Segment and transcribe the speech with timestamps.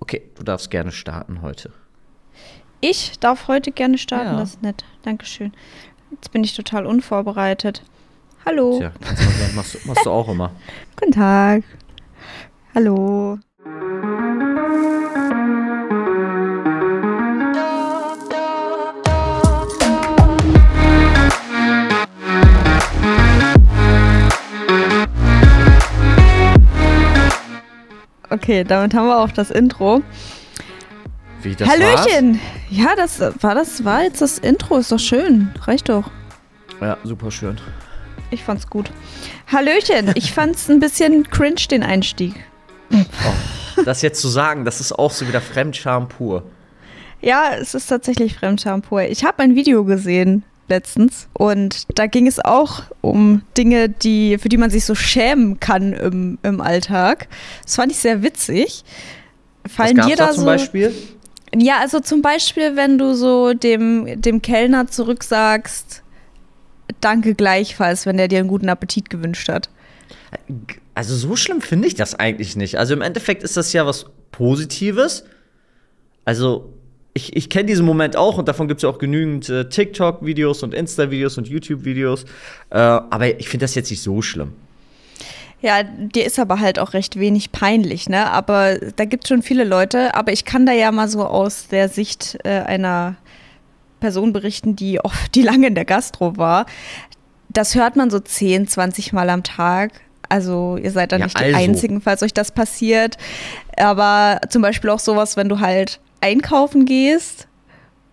[0.00, 1.72] Okay, du darfst gerne starten heute.
[2.80, 4.38] Ich darf heute gerne starten, Ja.
[4.38, 4.84] das ist nett.
[5.02, 5.52] Dankeschön.
[6.10, 7.82] Jetzt bin ich total unvorbereitet.
[8.46, 8.78] Hallo.
[8.78, 8.92] Tja,
[9.54, 10.52] kannst du machst du auch immer.
[10.96, 11.64] Guten Tag.
[12.74, 13.38] Hallo.
[28.30, 30.02] Okay, damit haben wir auch das Intro.
[31.42, 32.40] Wie, das Hallöchen!
[32.68, 35.50] Ja, das war das war jetzt das Intro, ist doch schön.
[35.62, 36.10] Reicht doch.
[36.78, 36.80] War's?
[36.80, 37.56] Ja, super schön.
[38.30, 38.90] Ich fand's gut.
[39.50, 42.34] Hallöchen, ich fand's ein bisschen cringe, den Einstieg.
[43.84, 46.44] Das jetzt zu sagen, das ist auch so wieder Fremdscham pur.
[47.20, 49.02] Ja, es ist tatsächlich Fremdscham pur.
[49.02, 54.48] Ich habe ein Video gesehen letztens und da ging es auch um Dinge, die, für
[54.48, 57.28] die man sich so schämen kann im, im Alltag.
[57.64, 58.84] Das fand ich sehr witzig.
[59.66, 60.94] Fallen dir gab's da zum so, Beispiel?
[61.56, 66.02] Ja, also zum Beispiel, wenn du so dem, dem Kellner zurücksagst,
[67.00, 69.68] danke gleichfalls, wenn der dir einen guten Appetit gewünscht hat.
[70.94, 72.78] Also so schlimm finde ich das eigentlich nicht.
[72.78, 75.24] Also im Endeffekt ist das ja was Positives.
[76.24, 76.74] Also
[77.18, 80.62] ich, ich kenne diesen Moment auch und davon gibt es ja auch genügend äh, TikTok-Videos
[80.62, 82.24] und Insta-Videos und YouTube-Videos.
[82.70, 84.52] Äh, aber ich finde das jetzt nicht so schlimm.
[85.60, 88.30] Ja, dir ist aber halt auch recht wenig peinlich, ne?
[88.30, 90.14] Aber da gibt es schon viele Leute.
[90.14, 93.16] Aber ich kann da ja mal so aus der Sicht äh, einer
[93.98, 96.66] Person berichten, die oft, die lange in der Gastro war.
[97.48, 99.90] Das hört man so 10, 20 Mal am Tag.
[100.28, 101.58] Also ihr seid da Ja, nicht die also.
[101.58, 103.16] Einzigen, falls euch das passiert.
[103.76, 107.48] Aber zum Beispiel auch sowas, wenn du halt einkaufen gehst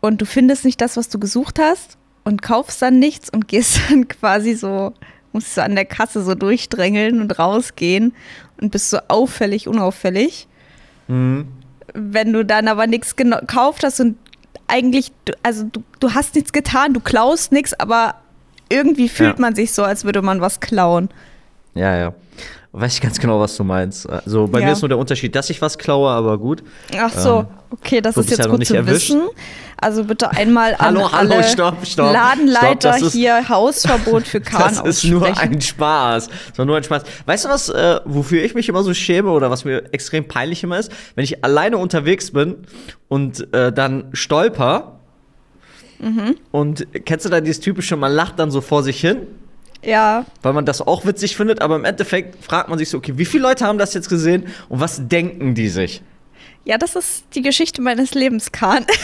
[0.01, 3.79] und du findest nicht das, was du gesucht hast und kaufst dann nichts und gehst
[3.89, 4.93] dann quasi so,
[5.33, 8.13] musst du an der Kasse so durchdrängeln und rausgehen
[8.61, 10.47] und bist so auffällig, unauffällig.
[11.07, 11.47] Mhm.
[11.93, 14.17] Wenn du dann aber nichts gekauft hast und
[14.67, 15.11] eigentlich,
[15.43, 18.15] also du, du hast nichts getan, du klaust nichts, aber
[18.69, 19.41] irgendwie fühlt Ja.
[19.41, 21.09] man sich so, als würde man was klauen.
[21.75, 22.13] Ja, ja.
[22.77, 24.09] Weiß ich ganz genau, was du meinst.
[24.09, 24.65] Also bei Ja.
[24.65, 26.61] mir ist nur der Unterschied, dass ich was klaue, aber gut.
[26.97, 29.09] Ach so, Ähm, okay, das ist jetzt noch gut zu erwischt.
[29.11, 29.21] wissen.
[29.77, 34.41] Also bitte einmal an Hallo, hallo, alle stopp, stopp, Ladenleiter stopp, ist- hier Hausverbot für
[34.41, 36.27] Kahn Das ist nur ein Spaß.
[36.49, 37.03] Das war nur ein Spaß.
[37.25, 40.61] Weißt du was, äh, wofür ich mich immer so schäme oder was mir extrem peinlich
[40.63, 40.91] immer ist?
[41.15, 42.55] Wenn ich alleine unterwegs bin
[43.07, 44.99] und äh, dann stolper
[45.99, 46.35] Mhm.
[46.51, 49.27] und kennst du da dieses typische, man lacht dann so vor sich hin,
[49.85, 53.13] Ja, weil man das auch witzig findet, aber im Endeffekt fragt man sich so, okay,
[53.17, 56.01] wie viele Leute haben das jetzt gesehen und was denken die sich?
[56.67, 58.85] ja, das ist die Geschichte meines Lebens, Kahn.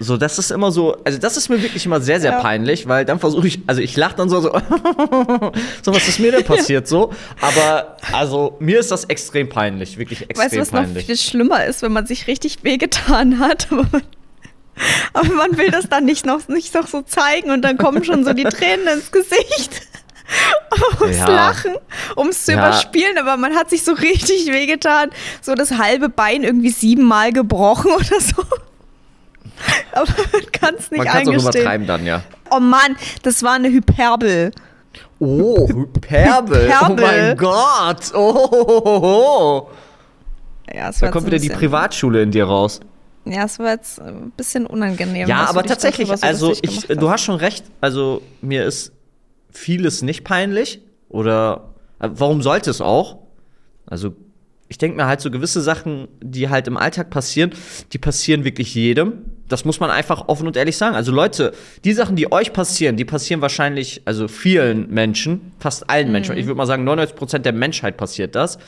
[0.00, 2.40] So, das ist immer so, also das ist mir wirklich immer sehr, sehr Ja.
[2.40, 4.48] peinlich, weil dann versuche ich, also ich lache dann so, so,
[5.82, 7.12] so, was ist mir denn passiert so?
[7.40, 11.06] Aber, also, mir ist das extrem peinlich, wirklich extrem Weißt du, was noch peinlich.
[11.06, 14.02] viel schlimmer ist, wenn man sich richtig wehgetan hat, aber man,
[15.12, 18.24] aber man will das dann nicht noch, nicht noch so zeigen und dann kommen schon
[18.24, 19.82] so die Tränen ins Gesicht.
[21.00, 21.26] ums Ja.
[21.28, 21.74] Lachen,
[22.16, 22.58] ums zu Ja.
[22.58, 25.10] überspielen, aber man hat sich so richtig wehgetan,
[25.42, 28.42] so das halbe Bein irgendwie siebenmal gebrochen oder so.
[29.92, 31.54] Aber man kann es nicht Man kann es auch eingestehen.
[31.62, 32.22] übertreiben dann, ja.
[32.50, 34.50] Oh Mann, das war eine Hyperbel.
[35.20, 36.68] Oh, Hyperbel.
[36.72, 37.04] Oh Hyperbel.
[37.04, 38.12] mein Gott.
[38.14, 39.68] Oh, oh, oh, oh.
[40.74, 42.80] Ja, es Da kommt wieder die Privatschule in dir raus.
[43.24, 45.28] Ja, es war jetzt ein bisschen unangenehm.
[45.28, 47.14] Ja, aber tatsächlich, darüber so also ich, du hast.
[47.14, 47.64] hast schon recht.
[47.80, 48.92] Also mir ist
[49.50, 51.70] vieles nicht peinlich oder
[52.00, 53.18] äh, warum sollte es auch?
[53.86, 54.14] Also
[54.68, 57.52] ich denke mir halt so gewisse Sachen, die halt im Alltag passieren,
[57.92, 59.24] die passieren wirklich jedem.
[59.48, 60.96] Das muss man einfach offen und ehrlich sagen.
[60.96, 61.52] Also Leute,
[61.84, 66.36] die Sachen, die euch passieren, die passieren wahrscheinlich, also vielen Menschen, fast allen Menschen.
[66.36, 68.58] Ich würde mal sagen, 99% der Menschheit passiert das.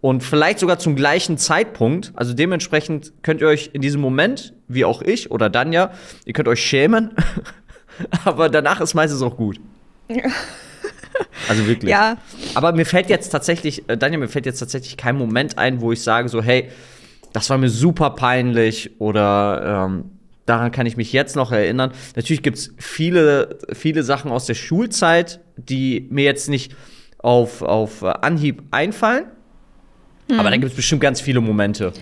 [0.00, 2.12] Und vielleicht sogar zum gleichen Zeitpunkt.
[2.16, 5.92] Also dementsprechend könnt ihr euch in diesem Moment, wie auch ich oder Danja,
[6.24, 7.10] ihr könnt euch schämen.
[8.24, 9.60] Aber danach ist meistens auch gut.
[11.48, 11.90] Also wirklich.
[11.90, 12.16] Ja,
[12.54, 15.92] Aber mir fällt jetzt tatsächlich, äh, Daniel, mir fällt jetzt tatsächlich kein Moment ein, wo
[15.92, 16.70] ich sage so, hey,
[17.32, 20.10] das war mir super peinlich oder ähm,
[20.46, 21.92] daran kann ich mich jetzt noch erinnern.
[22.16, 26.74] Natürlich gibt es viele, viele Sachen aus der Schulzeit, die mir jetzt nicht
[27.18, 29.24] auf, auf Anhieb einfallen.
[30.30, 31.92] Aber da gibt es bestimmt ganz viele Momente.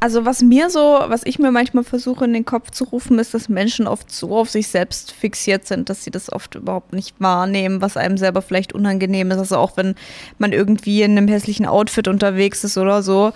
[0.00, 3.34] also was mir so, was ich mir manchmal versuche in den Kopf zu rufen, ist,
[3.34, 7.16] dass Menschen oft so auf sich selbst fixiert sind, dass sie das oft überhaupt nicht
[7.18, 9.38] wahrnehmen, was einem selber vielleicht unangenehm ist.
[9.38, 9.96] Also auch wenn
[10.38, 13.32] man irgendwie in einem hässlichen Outfit unterwegs ist oder so.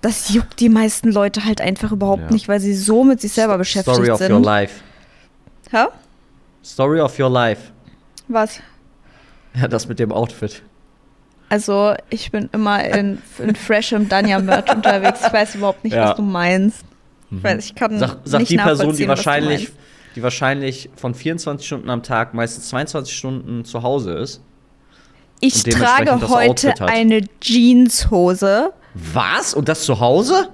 [0.00, 2.30] Das juckt die meisten Leute halt einfach überhaupt Ja.
[2.30, 4.32] nicht, weil sie so mit sich selber beschäftigt Story of sind.
[4.32, 4.80] your life.
[5.70, 5.84] Hä?
[6.64, 7.70] Story of your life.
[8.28, 8.60] Was?
[9.54, 10.62] Ja, das mit dem Outfit.
[11.48, 15.20] Also ich bin immer in, in freshem Danja-Merch unterwegs.
[15.26, 16.10] Ich weiß überhaupt nicht, Ja.
[16.10, 16.84] was du meinst.
[17.32, 19.70] Ich, weiß, ich kann Sag, sag nicht die Person, die wahrscheinlich,
[20.16, 24.40] die wahrscheinlich von 24 Stunden am Tag meistens 22 Stunden zu Hause ist.
[25.40, 28.72] Ich trage heute eine Jeanshose.
[28.94, 29.54] Was?
[29.54, 30.48] Und das zu Hause?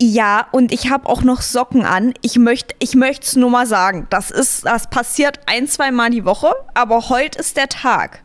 [0.00, 2.14] Ja, und ich habe auch noch Socken an.
[2.22, 4.06] Ich möchte ich es nur mal sagen.
[4.10, 8.22] Das ist, das passiert ein, zwei Mal die Woche, aber heute ist der Tag.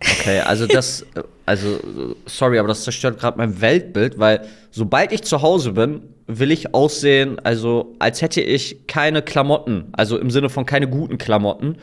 [0.00, 1.04] Okay, also das,
[1.44, 1.78] also
[2.24, 6.74] sorry, aber das zerstört gerade mein Weltbild, weil sobald ich zu Hause bin, will ich
[6.74, 11.76] aussehen, also als hätte ich keine Klamotten, also im Sinne von keine guten Klamotten.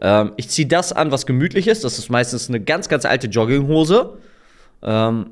[0.00, 1.84] Ähm, ich ziehe das an, was gemütlich ist.
[1.84, 4.18] Das ist meistens eine ganz, ganz alte Jogginghose.
[4.82, 5.30] Ähm,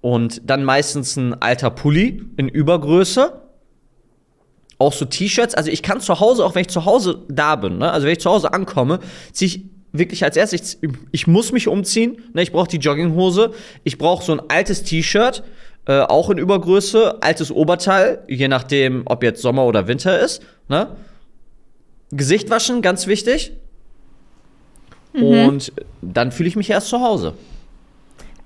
[0.00, 3.42] und dann meistens ein alter Pulli in Übergröße.
[4.78, 5.54] Auch so T-Shirts.
[5.54, 7.90] Also ich kann zu Hause, auch wenn ich zu Hause da bin, ne?
[7.90, 9.00] also wenn ich zu Hause ankomme,
[9.32, 12.22] ziehe ich wirklich als erstes, ich, ich muss mich umziehen.
[12.32, 12.42] Ne?
[12.42, 13.52] Ich brauche die Jogginghose.
[13.84, 15.42] Ich brauche so ein altes T-Shirt,
[15.86, 20.42] äh, auch in Übergröße, altes Oberteil, je nachdem, ob jetzt Sommer oder Winter ist.
[20.68, 20.96] Ne?
[22.10, 23.52] Gesicht waschen, ganz wichtig.
[25.14, 25.72] Und
[26.02, 27.34] dann fühle ich mich erst zu Hause.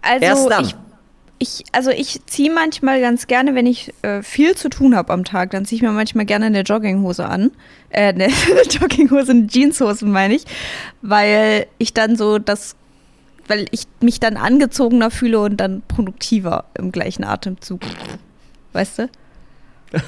[0.01, 0.73] Also Erst dann.
[1.43, 5.25] Ich, also ich ziehe manchmal ganz gerne, wenn ich äh, viel zu tun habe am
[5.25, 7.51] Tag, dann ziehe ich mir manchmal gerne eine Jogginghose an.
[7.91, 8.29] Äh, eine
[8.71, 10.45] Jogginghose, eine Jeanshose meine ich,
[11.03, 12.77] weil ich dann so das,
[13.49, 17.81] weil ich mich dann angezogener fühle und dann produktiver im gleichen Atemzug.
[18.73, 19.09] Weißt du?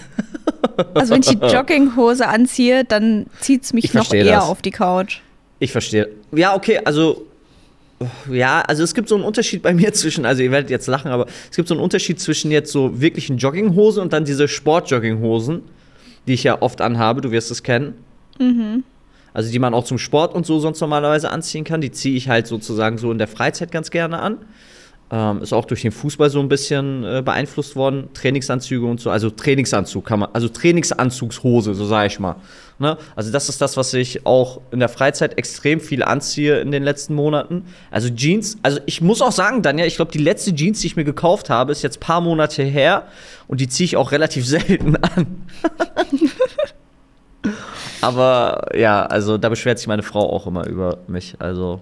[0.95, 4.49] Also wenn ich die Jogginghose anziehe, dann zieht es mich Ich noch eher das.
[4.49, 5.21] auf die Couch.
[5.61, 6.09] Ich verstehe.
[6.33, 7.27] Ja, okay, also.
[8.31, 11.11] Ja, also es gibt so einen Unterschied bei mir zwischen, also ihr werdet jetzt lachen,
[11.11, 15.63] aber es gibt so einen Unterschied zwischen jetzt so wirklichen Jogginghosen und dann diese Sportjogginghosen,
[16.27, 17.95] die ich ja oft anhabe, du wirst es kennen.
[19.33, 21.81] Also die man auch zum Sport und so sonst normalerweise anziehen kann.
[21.81, 24.39] Die ziehe ich halt sozusagen so in der Freizeit ganz gerne an.
[25.11, 28.09] Ähm, ist auch durch den Fußball so ein bisschen äh, beeinflusst worden.
[28.15, 29.11] Trainingsanzüge und so.
[29.11, 32.37] Also Trainingsanzug kann man, also Trainingsanzugshose, so sage ich mal.
[32.79, 32.99] Ne?
[33.15, 36.83] Also das ist das, was ich auch in der Freizeit extrem viel anziehe in den
[36.83, 37.67] letzten Monaten.
[37.91, 40.97] Also Jeans, also ich muss auch sagen, Danja, ich glaube, die letzte Jeans, die ich
[40.97, 43.07] mir gekauft habe, ist jetzt ein paar Monate her
[43.47, 45.47] und die ziehe ich auch relativ selten an.
[48.01, 51.37] Aber ja, also da beschwert sich meine Frau auch immer über mich.
[51.39, 51.81] Also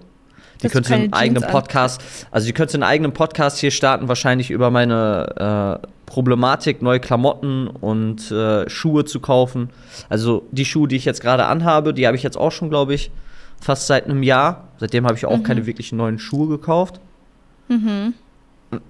[0.63, 2.01] die könnte einen eigenen Podcast,
[2.31, 7.67] also die könnte einen eigenen Podcast hier starten, wahrscheinlich über meine äh, Problematik, neue Klamotten
[7.67, 9.69] und äh, Schuhe zu kaufen.
[10.09, 12.93] Also die Schuhe, die ich jetzt gerade anhabe, die habe ich jetzt auch schon, glaube
[12.93, 13.11] ich,
[13.59, 14.67] fast seit einem Jahr.
[14.77, 16.99] Seitdem habe ich auch keine wirklichen neuen Schuhe gekauft.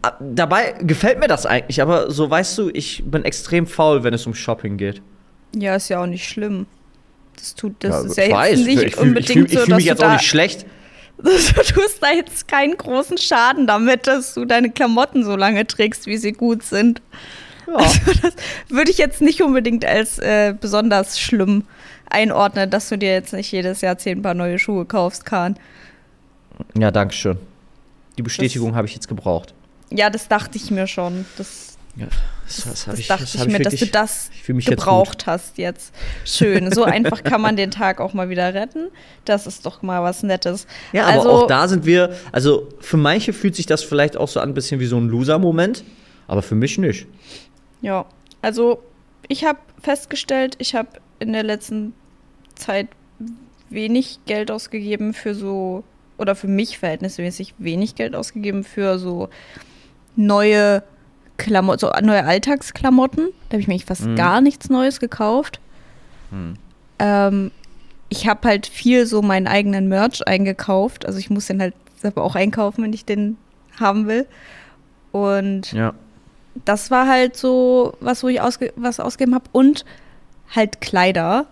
[0.02, 4.14] Ah, Dabei gefällt mir das eigentlich, aber so weißt du, ich bin extrem faul, wenn
[4.14, 5.02] es um Shopping geht.
[5.56, 6.66] Ja, ist ja auch nicht schlimm.
[7.36, 9.75] Das tut das ist ich ja weiß, nicht ich fühle unbedingt fühl, ich so, fühl
[9.75, 10.66] mich jetzt auch nicht schlecht.
[11.56, 16.06] Du tust da jetzt keinen großen Schaden damit, dass du deine Klamotten so lange trägst,
[16.06, 17.02] wie sie gut sind.
[17.66, 17.75] Ja.
[17.75, 18.34] Also das
[18.68, 21.64] würde ich jetzt nicht unbedingt als äh, besonders schlimm
[22.10, 25.58] einordnen, dass du dir jetzt nicht jedes Jahr zehn Paar neue Schuhe kaufst, Kahn.
[26.78, 27.38] Ja, danke schön.
[28.18, 29.54] Die Bestätigung habe ich jetzt gebraucht.
[29.90, 31.25] Ja, das dachte ich mir schon.
[31.38, 32.07] Das, Ja,
[32.45, 34.30] das, das, das ich, dachte das ich mir, dass du wirklich- das
[34.66, 35.94] gebraucht hast jetzt.
[36.25, 36.72] Schön.
[36.72, 38.90] So einfach kann man den Tag auch mal wieder retten.
[39.25, 40.66] Das ist doch mal was Nettes.
[40.92, 44.28] Ja, aber also, auch da sind wir, also für manche fühlt sich das vielleicht auch
[44.28, 45.84] so an, ein bisschen wie so ein Loser-Moment,
[46.28, 47.06] aber für mich nicht.
[47.81, 48.06] Ja,
[48.42, 48.81] also
[49.28, 50.89] ich habe festgestellt, ich habe
[51.20, 51.94] in der letzten
[52.56, 52.88] Zeit
[53.70, 55.84] wenig Geld ausgegeben für so,
[56.18, 59.29] oder für mich verhältnismäßig wenig Geld ausgegeben für so
[60.15, 60.84] neue
[61.38, 63.30] Klamotten, so neue Alltagsklamotten.
[63.50, 64.16] Da habe ich mir fast Mhm.
[64.16, 65.60] gar nichts Neues gekauft.
[66.32, 66.56] Hm.
[67.00, 67.52] Ähm,
[68.10, 71.06] ich habe halt viel so meinen eigenen Merch eingekauft.
[71.06, 73.38] Also ich muss den halt selber auch einkaufen, wenn ich den
[73.80, 74.28] haben will.
[75.12, 75.94] Und Ja.
[76.66, 79.46] das war halt so was, wo ich ausge was ausgegeben habe.
[79.52, 79.86] Und
[80.56, 81.48] halt Kleider.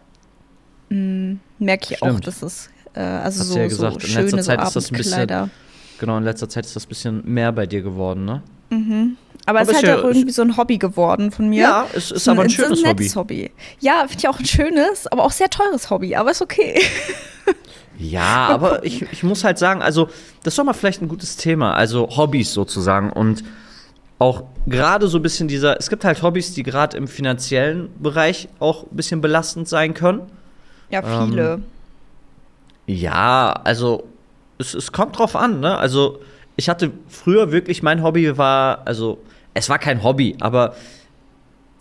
[0.90, 2.28] Hm, Merke ich auch, Stimmt.
[2.28, 4.76] dass es, äh, also Hast so, ja gesagt, so in schöne letzter Zeit so ist
[4.76, 5.52] das ein bisschen-.
[6.00, 8.42] Genau, in letzter Zeit ist das ein bisschen mehr bei dir geworden, ne?
[8.72, 9.18] Mhm.
[9.46, 11.62] Aber, Aber es ist halt ja- auch irgendwie so ein Hobby geworden von mir.
[11.62, 13.52] Ja, es ist aber ein es schönes nettes Hobby.
[13.80, 16.16] Ja, finde ich auch ein schönes, aber auch sehr teures Hobby.
[16.16, 16.80] Aber ist okay.
[17.98, 20.08] Ja, aber ich, ich muss halt sagen, also,
[20.44, 21.74] das ist doch mal vielleicht ein gutes Thema.
[21.74, 23.12] Also, Hobbys sozusagen.
[23.12, 23.44] Und
[24.20, 28.48] auch gerade so ein bisschen dieser, es gibt halt Hobbys, die gerade im finanziellen Bereich
[28.60, 30.22] auch ein bisschen belastend sein können.
[30.92, 31.54] Ja, viele.
[31.54, 31.64] Ähm,
[32.86, 34.04] Ja, also,
[34.60, 35.78] es, es kommt drauf an, ne?
[35.78, 36.20] Also,
[36.56, 39.20] ich hatte früher wirklich, mein Hobby war, also,
[39.54, 40.76] es war kein Hobby, aber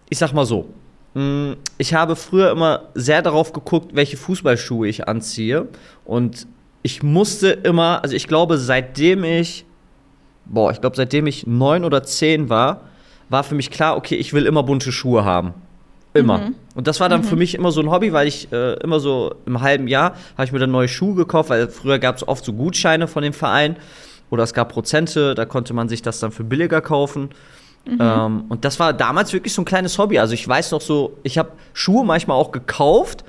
[0.09, 0.69] ich sag mal so.
[1.15, 5.69] mh, Ich habe früher immer sehr darauf geguckt, welche Fußballschuhe ich anziehe.
[6.05, 6.47] Und
[6.83, 9.65] ich musste immer, also ich glaube, seitdem ich
[10.51, 12.83] boah, ich glaube, seitdem ich neun oder zehn war,
[13.29, 15.55] war für mich klar, okay, ich will immer bunte Schuhe haben.
[16.13, 16.39] Immer.
[16.39, 16.55] Mhm.
[16.75, 17.27] Und das war dann mhm.
[17.27, 20.45] für mich immer so ein Hobby, weil ich äh, immer so im halben Jahr habe
[20.45, 23.33] ich mir dann neue Schuhe gekauft, weil früher gab es oft so Gutscheine von dem
[23.33, 23.77] Verein
[24.31, 27.31] oder es gab Prozente, da konnte man sich das dann für billiger kaufen.
[27.87, 27.99] Mhm.
[28.01, 30.19] Ähm, und das war damals wirklich so ein kleines Hobby.
[30.19, 33.25] Also ich weiß noch so, ich habe Schuhe manchmal auch gekauft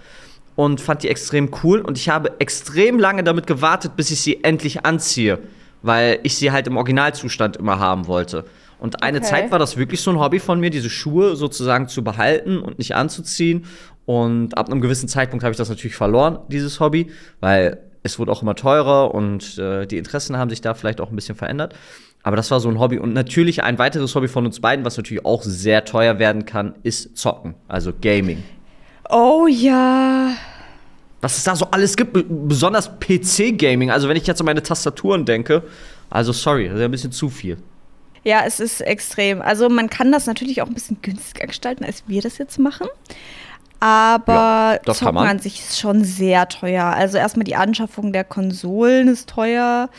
[0.56, 4.44] und fand die extrem cool und ich habe extrem lange damit gewartet, bis ich sie
[4.44, 5.40] endlich anziehe,
[5.82, 8.46] weil ich sie halt im Originalzustand immer haben wollte.
[8.80, 9.28] Und eine okay.
[9.28, 12.80] Zeit war das wirklich so ein Hobby von mir, diese Schuhe sozusagen zu behalten und
[12.80, 13.66] nicht anzuziehen.
[14.06, 18.32] Und ab einem gewissen Zeitpunkt habe ich das natürlich verloren, dieses Hobby, weil es wurde
[18.32, 21.76] auch immer teurer und äh, die Interessen haben sich da vielleicht auch ein bisschen verändert.
[22.24, 23.00] Aber das war so ein Hobby.
[23.00, 26.76] Und natürlich ein weiteres Hobby von uns beiden, was natürlich auch sehr teuer werden kann,
[26.84, 28.44] ist Zocken, also Gaming.
[29.10, 30.34] Oh ja.
[31.22, 33.92] Was es da so alles gibt, besonders PC-Gaming.
[33.92, 35.64] Also wenn ich jetzt an meine Tastaturen denke,
[36.10, 37.58] also sorry, das ist ein bisschen zu viel.
[38.24, 39.42] Ja, es ist extrem.
[39.42, 42.88] Also man kann das natürlich auch ein bisschen günstiger gestalten, als wir das jetzt machen.
[43.82, 46.86] Aber ja, Zocken an sich ist schon sehr teuer.
[46.86, 49.90] Also erstmal die Anschaffung der Konsolen ist teuer.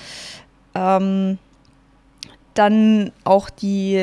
[0.77, 1.39] Ähm,
[2.55, 3.99] dann auch die,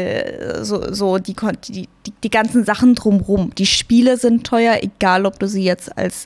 [0.62, 1.34] so, so die,
[1.70, 3.56] die, die, die, ganzen Sachen drumrum.
[3.56, 6.26] Die Spiele sind teuer, egal ob du sie jetzt als,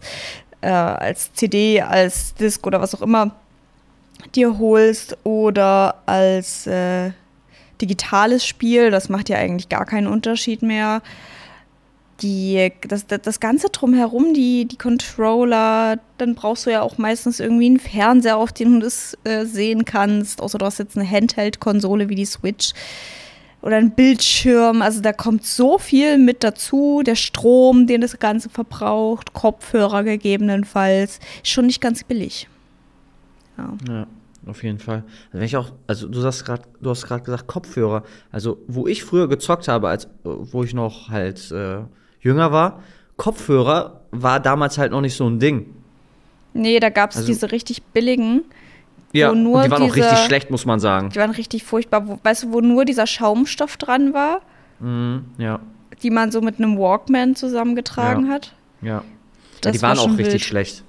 [0.62, 3.36] äh, als CD, als Disc oder was auch immer
[4.34, 7.12] dir holst oder als äh,
[7.82, 11.04] digitales Spiel, das macht ja eigentlich gar keinen Unterschied mehr.
[12.24, 17.66] Die, das, das, Ganze drumherum, die, die Controller, dann brauchst du ja auch meistens irgendwie
[17.66, 20.42] einen Fernseher, auf dem du das äh, sehen kannst.
[20.42, 22.74] Außer du hast jetzt eine Handheld-Konsole wie die Switch
[23.62, 24.82] oder ein Bildschirm.
[24.82, 27.02] Also da kommt so viel mit dazu.
[27.06, 31.20] Der Strom, den das Ganze verbraucht, Kopfhörer gegebenenfalls.
[31.44, 32.48] Schon nicht ganz billig.
[33.58, 33.74] Ja.
[33.88, 34.08] ja
[34.46, 35.04] auf jeden Fall.
[35.32, 38.04] Also ich auch, also du hast gerade, du hast gerade gesagt Kopfhörer.
[38.32, 41.84] Also wo ich früher gezockt habe, als wo ich noch halt äh,
[42.24, 42.82] jünger war,
[43.18, 45.68] Kopfhörer war damals halt noch nicht so ein Ding.
[46.54, 48.44] Nee, da gab es also, diese richtig billigen.
[49.12, 51.10] Ja, und die waren diese, auch richtig schlecht, muss man sagen.
[51.10, 52.08] Die waren richtig furchtbar.
[52.08, 54.42] Wo, weißt du, wo nur dieser Schaumstoff dran war?
[54.80, 55.60] Mhm, ja.
[56.02, 58.34] Die man so mit einem Walkman zusammengetragen ja.
[58.34, 58.54] hat.
[58.82, 59.04] Ja.
[59.64, 60.42] ja die waren war auch richtig wild.
[60.42, 60.84] schlecht.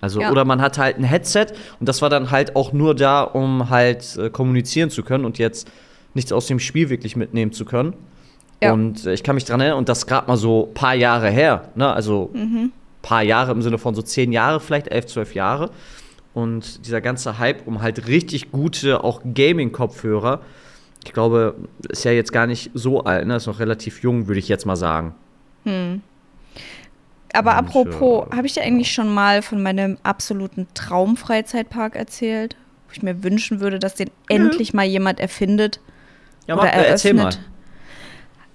[0.00, 0.30] Also, ja.
[0.30, 1.46] oder man hat halt ein Headset
[1.78, 5.38] und das war dann halt auch nur da, um halt äh, kommunizieren zu können und
[5.38, 5.70] jetzt
[6.14, 7.94] nichts aus dem Spiel wirklich mitnehmen zu können.
[8.62, 8.72] Ja.
[8.72, 11.30] Und äh, ich kann mich dran erinnern, und das gerade mal so ein paar Jahre
[11.30, 11.92] her, ne?
[11.92, 12.72] Also mhm.
[13.02, 15.70] paar Jahre im Sinne von so zehn Jahre, vielleicht elf, zwölf Jahre.
[16.34, 20.40] Und dieser ganze Hype um halt richtig gute, auch Gaming-Kopfhörer,
[21.04, 21.56] ich glaube,
[21.88, 23.36] ist ja jetzt gar nicht so alt, ne?
[23.36, 25.14] Ist noch relativ jung, würde ich jetzt mal sagen.
[25.64, 26.00] Hm.
[27.32, 32.56] Aber apropos, habe ich dir eigentlich schon mal von meinem absoluten Traumfreizeitpark erzählt?
[32.86, 34.36] Wo ich mir wünschen würde, dass den ja.
[34.36, 35.80] endlich mal jemand erfindet.
[36.46, 36.90] Ja, oder mach, eröffnet.
[36.90, 37.32] erzähl mal.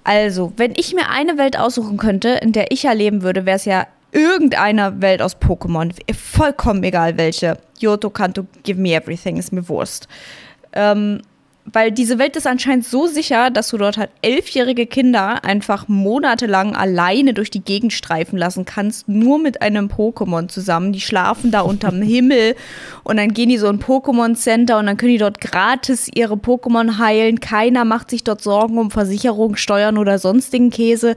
[0.07, 3.57] Also, wenn ich mir eine Welt aussuchen könnte, in der ich ja leben würde, wäre
[3.57, 5.91] es ja irgendeine Welt aus Pokémon.
[6.15, 7.57] Vollkommen egal welche.
[7.77, 10.07] Yoto Kanto, give me everything, ist mir Wurst.
[10.71, 11.23] Ähm,
[11.73, 16.75] weil diese Welt ist anscheinend so sicher, dass du dort halt elfjährige Kinder einfach monatelang
[16.75, 20.93] alleine durch die Gegend streifen lassen kannst, nur mit einem Pokémon zusammen.
[20.93, 22.55] Die schlafen da unterm Himmel
[23.03, 26.35] und dann gehen die so in Pokémon Center und dann können die dort gratis ihre
[26.35, 27.41] Pokémon heilen.
[27.41, 31.15] Keiner macht sich dort Sorgen um Versicherung, Steuern oder sonstigen Käse.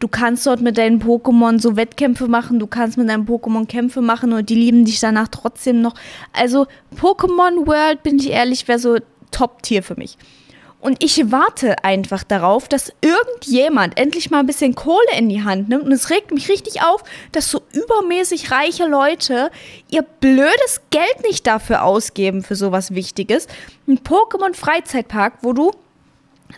[0.00, 4.00] Du kannst dort mit deinen Pokémon so Wettkämpfe machen, du kannst mit deinem Pokémon Kämpfe
[4.00, 5.94] machen und die lieben dich danach trotzdem noch.
[6.32, 6.66] Also
[7.00, 8.96] Pokémon World, bin ich ehrlich, wäre so
[9.32, 10.16] Top-Tier für mich.
[10.82, 15.68] Und ich warte einfach darauf, dass irgendjemand endlich mal ein bisschen Kohle in die Hand
[15.68, 15.84] nimmt.
[15.84, 19.52] Und es regt mich richtig auf, dass so übermäßig reiche Leute
[19.90, 23.46] ihr blödes Geld nicht dafür ausgeben für sowas Wichtiges.
[23.86, 25.70] Ein Pokémon-Freizeitpark, wo du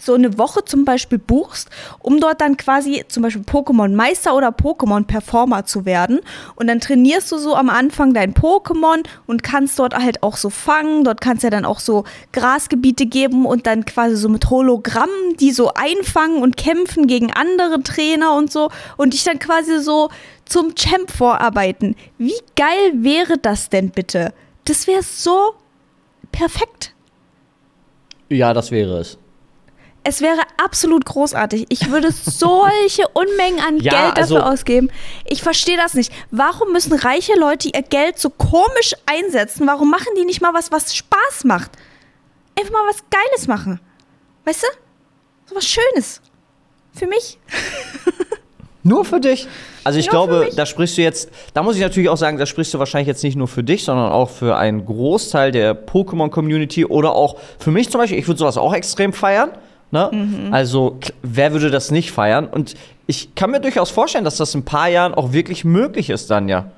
[0.00, 1.70] so eine Woche zum Beispiel buchst,
[2.00, 6.20] um dort dann quasi zum Beispiel Pokémon Meister oder Pokémon Performer zu werden.
[6.56, 10.50] Und dann trainierst du so am Anfang dein Pokémon und kannst dort halt auch so
[10.50, 11.04] fangen.
[11.04, 15.52] Dort kannst ja dann auch so Grasgebiete geben und dann quasi so mit Hologrammen, die
[15.52, 18.70] so einfangen und kämpfen gegen andere Trainer und so.
[18.96, 20.10] Und dich dann quasi so
[20.44, 21.96] zum Champ vorarbeiten.
[22.18, 24.32] Wie geil wäre das denn bitte?
[24.64, 25.54] Das wäre so
[26.32, 26.94] perfekt.
[28.28, 29.18] Ja, das wäre es.
[30.06, 31.66] Es wäre absolut großartig.
[31.70, 34.90] Ich würde solche Unmengen an ja, Geld dafür also, ausgeben.
[35.24, 36.12] Ich verstehe das nicht.
[36.30, 39.66] Warum müssen reiche Leute ihr Geld so komisch einsetzen?
[39.66, 41.72] Warum machen die nicht mal was, was Spaß macht?
[42.58, 43.80] Einfach mal was Geiles machen.
[44.44, 44.66] Weißt du?
[45.46, 46.20] So was Schönes.
[46.92, 47.38] Für mich.
[48.86, 49.48] Nur für dich.
[49.82, 52.44] Also ich Nur glaube, da sprichst du jetzt, da muss ich natürlich auch sagen, da
[52.44, 56.84] sprichst du wahrscheinlich jetzt nicht nur für dich, sondern auch für einen Großteil der Pokémon-Community
[56.84, 58.18] oder auch für mich zum Beispiel.
[58.18, 59.52] Ich würde sowas auch extrem feiern.
[59.94, 60.10] Ne?
[60.12, 60.52] Mhm.
[60.52, 62.48] Also wer würde das nicht feiern?
[62.48, 62.74] Und
[63.06, 66.30] ich kann mir durchaus vorstellen, dass das in ein paar Jahren auch wirklich möglich ist
[66.32, 66.72] dann ja.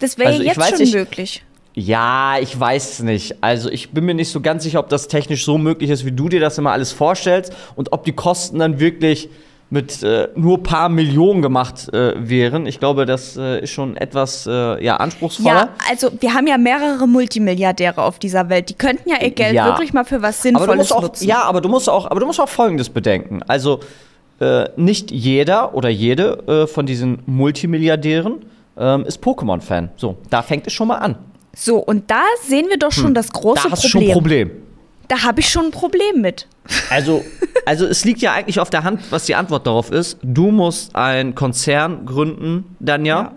[0.00, 1.44] Das wäre Also ich jetzt weiß schon nicht- möglich.
[1.74, 3.36] Ja, ich weiß es nicht.
[3.44, 6.10] Also ich bin mir nicht so ganz sicher, ob das technisch so möglich ist, wie
[6.10, 9.28] du dir das immer alles vorstellst und ob die Kosten dann wirklich
[9.72, 12.66] mit äh, nur paar Millionen gemacht äh, wären.
[12.66, 15.54] Ich glaube, das äh, ist schon etwas äh, ja, anspruchsvoller.
[15.54, 18.68] Ja, also wir haben ja mehrere Multimilliardäre auf dieser Welt.
[18.68, 19.66] Die könnten ja ihr Geld Ja.
[19.66, 21.26] wirklich mal für was Sinnvolles auch, nutzen.
[21.26, 23.42] ja, aber du musst auch, aber du musst auch Folgendes bedenken.
[23.46, 23.78] Also
[24.40, 28.44] äh, nicht jeder oder jede äh, von diesen Multimilliardären
[28.76, 29.90] ähm, ist Pokémon-Fan.
[29.96, 31.16] So, da fängt es schon mal an.
[31.54, 33.70] So, und da sehen wir doch schon das große Hm.
[33.70, 34.02] Da hast du Problem.
[34.02, 34.50] schon ein Problem.
[35.10, 36.46] Da habe ich schon ein Problem mit.
[36.88, 37.24] Also,
[37.66, 40.18] also es liegt ja eigentlich auf der Hand, was die Antwort darauf ist.
[40.22, 43.32] Du musst einen Konzern gründen, dann ja,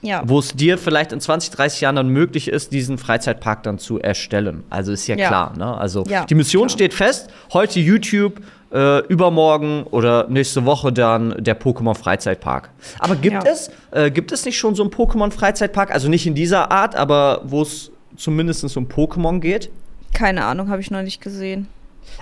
[0.00, 0.22] Ja.
[0.24, 4.00] wo es dir vielleicht in 20, 30 Jahren dann möglich ist, diesen Freizeitpark dann zu
[4.00, 4.64] erstellen.
[4.70, 5.28] Also ist ja, Ja.
[5.28, 5.52] klar.
[5.58, 5.76] Ne?
[5.76, 6.70] Also Ja, die Mission klar.
[6.70, 7.28] steht fest.
[7.52, 8.40] Heute YouTube,
[8.72, 12.70] äh, übermorgen oder nächste Woche dann der Pokémon Freizeitpark.
[12.98, 15.90] Aber gibt es äh, gibt es nicht schon so einen Pokémon Freizeitpark?
[15.92, 19.68] Also nicht in dieser Art, aber wo es zumindest um Pokémon geht?
[20.12, 21.68] Keine Ahnung, habe ich noch nicht gesehen.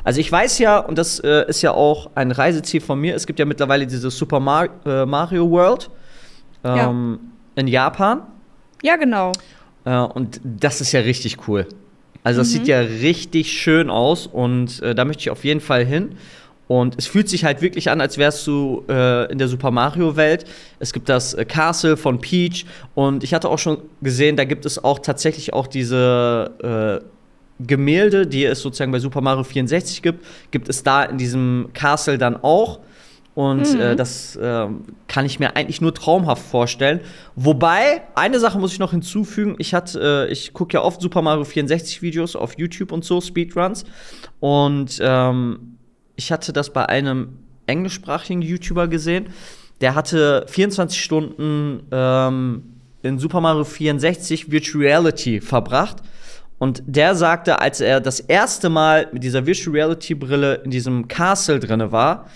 [0.04, 3.26] Also ich weiß ja, und das äh, ist ja auch ein Reiseziel von mir, es
[3.26, 5.90] gibt ja mittlerweile diese Super Mar äh, Mario World
[6.64, 7.18] ähm,
[7.54, 8.22] in Japan.
[8.82, 9.32] Ja, genau.
[9.84, 11.66] Äh, und das ist ja richtig cool.
[12.24, 15.84] Also das sieht ja richtig schön aus und äh, da möchte ich auf jeden Fall
[15.84, 16.16] hin.
[16.66, 20.16] Und es fühlt sich halt wirklich an, als wärst du äh, in der Super Mario
[20.16, 20.44] Welt.
[20.78, 24.66] Es gibt das äh, Castle von Peach und ich hatte auch schon gesehen, da gibt
[24.66, 27.17] es auch tatsächlich auch diese äh,
[27.60, 32.18] Gemälde, die es sozusagen bei Super Mario 64 gibt, gibt es da in diesem Castle
[32.18, 32.80] dann auch.
[33.34, 36.98] Und äh, das ähm, kann ich mir eigentlich nur traumhaft vorstellen.
[37.36, 39.54] Wobei, eine Sache muss ich noch hinzufügen.
[39.58, 43.20] Ich hatte, äh, ich gucke ja oft Super Mario 64 Videos auf YouTube und so,
[43.20, 43.84] Speedruns.
[44.40, 45.78] Und ähm,
[46.16, 47.38] ich hatte das bei einem
[47.68, 49.26] englischsprachigen YouTuber gesehen.
[49.80, 52.64] Der hatte 24 Stunden ähm,
[53.02, 55.98] in Super Mario 64 Virtual Reality verbracht.
[56.58, 61.06] Und der sagte, als er das erste Mal mit dieser Virtual Reality Brille in diesem
[61.06, 62.28] Castle drinne war,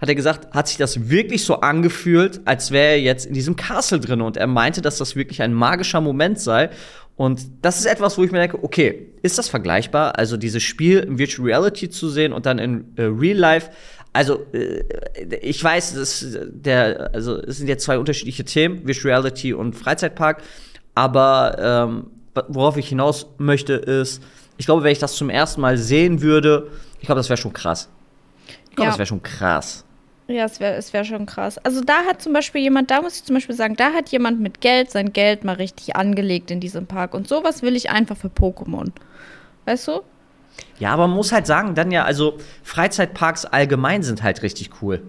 [0.00, 3.56] hat er gesagt, hat sich das wirklich so angefühlt, als wäre er jetzt in diesem
[3.56, 4.20] Castle drin.
[4.20, 6.70] Und er meinte, dass das wirklich ein magischer Moment sei.
[7.16, 10.18] Und das ist etwas, wo ich mir denke, okay, ist das vergleichbar?
[10.18, 13.70] Also dieses Spiel in Virtual Reality zu sehen und dann in äh, Real Life.
[14.12, 14.84] Also äh,
[15.40, 20.42] ich weiß, das, der, also es sind jetzt zwei unterschiedliche Themen, Virtual Reality und Freizeitpark.
[20.94, 21.56] Aber
[21.88, 22.10] ähm,
[22.48, 24.22] worauf ich hinaus möchte, ist,
[24.56, 26.70] ich glaube, wenn ich das zum ersten Mal sehen würde,
[27.00, 27.88] ich glaube, das wäre schon krass.
[28.70, 28.88] Ich glaube, Ja.
[28.90, 29.84] das wäre schon krass.
[30.28, 31.56] Ja, es wäre es wär schon krass.
[31.58, 34.40] Also da hat zum Beispiel jemand, da muss ich zum Beispiel sagen, da hat jemand
[34.40, 37.14] mit Geld sein Geld mal richtig angelegt in diesem Park.
[37.14, 38.90] Und sowas will ich einfach für Pokémon.
[39.66, 40.00] Weißt du?
[40.80, 45.02] Ja, aber man muss halt sagen, dann ja, also Freizeitparks allgemein sind halt richtig cool.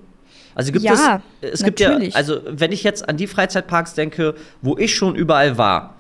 [0.54, 2.16] Also gibt Ja, es, es gibt ja, natürlich.
[2.16, 5.96] also wenn ich jetzt an die Freizeitparks denke, wo ich schon überall war.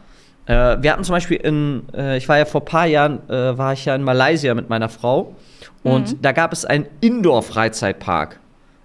[0.47, 3.57] Äh, wir hatten zum Beispiel in, äh, ich war ja vor ein paar Jahren, äh,
[3.57, 5.35] war ich ja in Malaysia mit meiner Frau
[5.83, 6.21] und Mhm.
[6.21, 8.39] da gab es einen Indoor-Freizeitpark,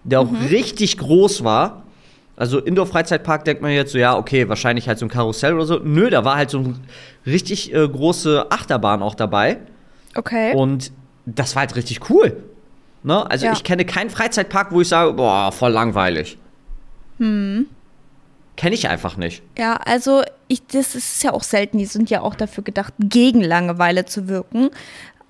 [0.05, 0.46] der auch Mhm.
[0.51, 1.85] richtig groß war.
[2.37, 5.79] Also Indoor-Freizeitpark denkt man jetzt so, ja, okay, wahrscheinlich halt so ein Karussell oder so.
[5.79, 6.75] Nö, da war halt so eine
[7.27, 9.59] richtig äh, große Achterbahn auch dabei.
[10.16, 10.55] Okay.
[10.55, 10.90] Und
[11.27, 12.37] das war halt richtig cool.
[13.05, 13.31] Ne?
[13.31, 13.53] Also Ja.
[13.53, 16.38] ich kenne keinen Freizeitpark, wo ich sage, boah, voll langweilig.
[17.18, 17.66] Hm.
[18.57, 19.43] Kenne ich einfach nicht.
[19.57, 21.79] Ja, also ich, das ist ja auch selten.
[21.79, 24.71] Die sind ja auch dafür gedacht, gegen Langeweile zu wirken.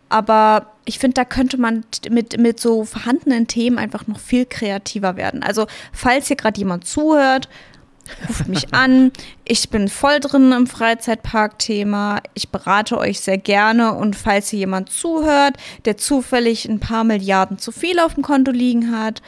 [0.09, 5.17] Aber ich finde, da könnte man mit, mit so vorhandenen Themen einfach noch viel kreativer
[5.17, 5.43] werden.
[5.43, 7.49] Also, falls hier gerade jemand zuhört,
[8.29, 9.13] ruft mich an.
[9.45, 12.21] Ich bin voll drin im Freizeitpark-Thema.
[12.35, 13.95] Ich berate euch sehr gerne.
[13.95, 18.51] Und falls hier jemand zuhört, der zufällig ein paar Milliarden zu viel auf dem Konto
[18.51, 19.23] liegen hat,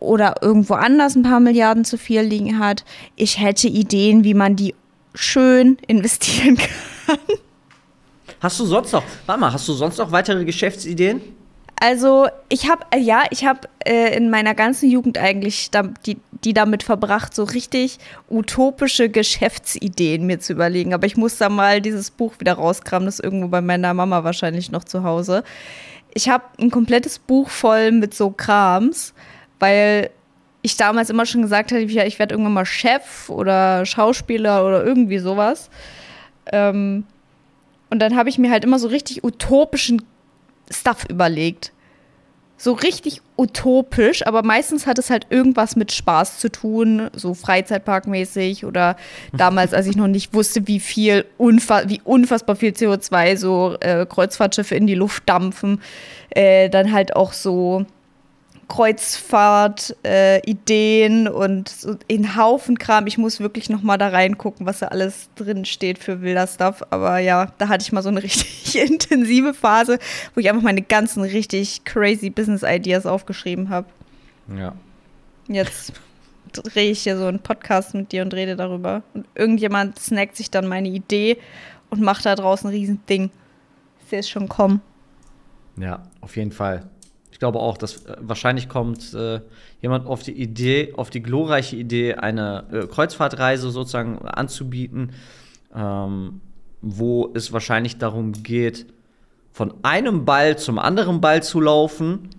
[0.00, 2.84] oder irgendwo anders ein paar Milliarden zu viel liegen hat.
[3.16, 4.74] Ich hätte Ideen, wie man die
[5.14, 7.18] schön investieren kann.
[8.40, 11.20] Hast du sonst noch, warte mal, hast du sonst noch weitere Geschäftsideen?
[11.80, 16.18] Also ich habe, äh, ja, ich habe äh, in meiner ganzen Jugend eigentlich da, die,
[16.44, 20.92] die damit verbracht, so richtig utopische Geschäftsideen mir zu überlegen.
[20.92, 24.24] Aber ich muss da mal dieses Buch wieder rauskramen, das ist irgendwo bei meiner Mama
[24.24, 25.44] wahrscheinlich noch zu Hause.
[26.14, 29.14] Ich habe ein komplettes Buch voll mit so Krams,
[29.58, 30.10] weil
[30.62, 35.18] ich damals immer schon gesagt hatte, ich, werde irgendwann mal Chef oder Schauspieler oder irgendwie
[35.18, 35.70] sowas.
[36.52, 37.04] Ähm,
[37.90, 40.02] und dann habe ich mir halt immer so richtig utopischen
[40.70, 41.72] Stuff überlegt.
[42.60, 48.64] so richtig utopisch, aber meistens hat es halt irgendwas mit Spaß zu tun, so Freizeitparkmäßig
[48.64, 48.96] oder
[49.32, 54.04] damals, als ich noch nicht wusste, wie viel, unfa wie unfassbar viel CO2 so äh,
[54.06, 55.80] Kreuzfahrtschiffe in die Luft dampfen,
[56.30, 57.86] äh, dann halt auch so
[58.68, 63.06] Kreuzfahrt-Ideen äh, und so in Haufen Kram.
[63.06, 66.84] Ich muss wirklich noch mal da reingucken, was da alles drin steht für wilder Stuff.
[66.90, 69.98] Aber ja, da hatte ich mal so eine richtig intensive Phase,
[70.34, 73.86] wo ich einfach meine ganzen richtig crazy Business-Ideas aufgeschrieben habe.
[74.54, 74.74] Ja.
[75.48, 75.94] Jetzt
[76.52, 79.02] drehe ich hier so einen Podcast mit dir und rede darüber.
[79.14, 81.38] Und irgendjemand snackt sich dann meine Idee
[81.90, 83.30] und macht da draußen ein Riesending.
[84.02, 84.82] Ich sehe es schon kommen.
[85.76, 86.84] Ja, auf jeden Fall.
[87.38, 89.40] Ich glaube auch, dass äh, wahrscheinlich kommt äh,
[89.80, 95.12] jemand auf die Idee, auf die glorreiche Idee, eine äh, Kreuzfahrtreise sozusagen anzubieten,
[95.72, 96.40] ähm,
[96.82, 98.86] wo es wahrscheinlich darum geht,
[99.52, 102.30] von einem Ball zum anderen Ball zu laufen.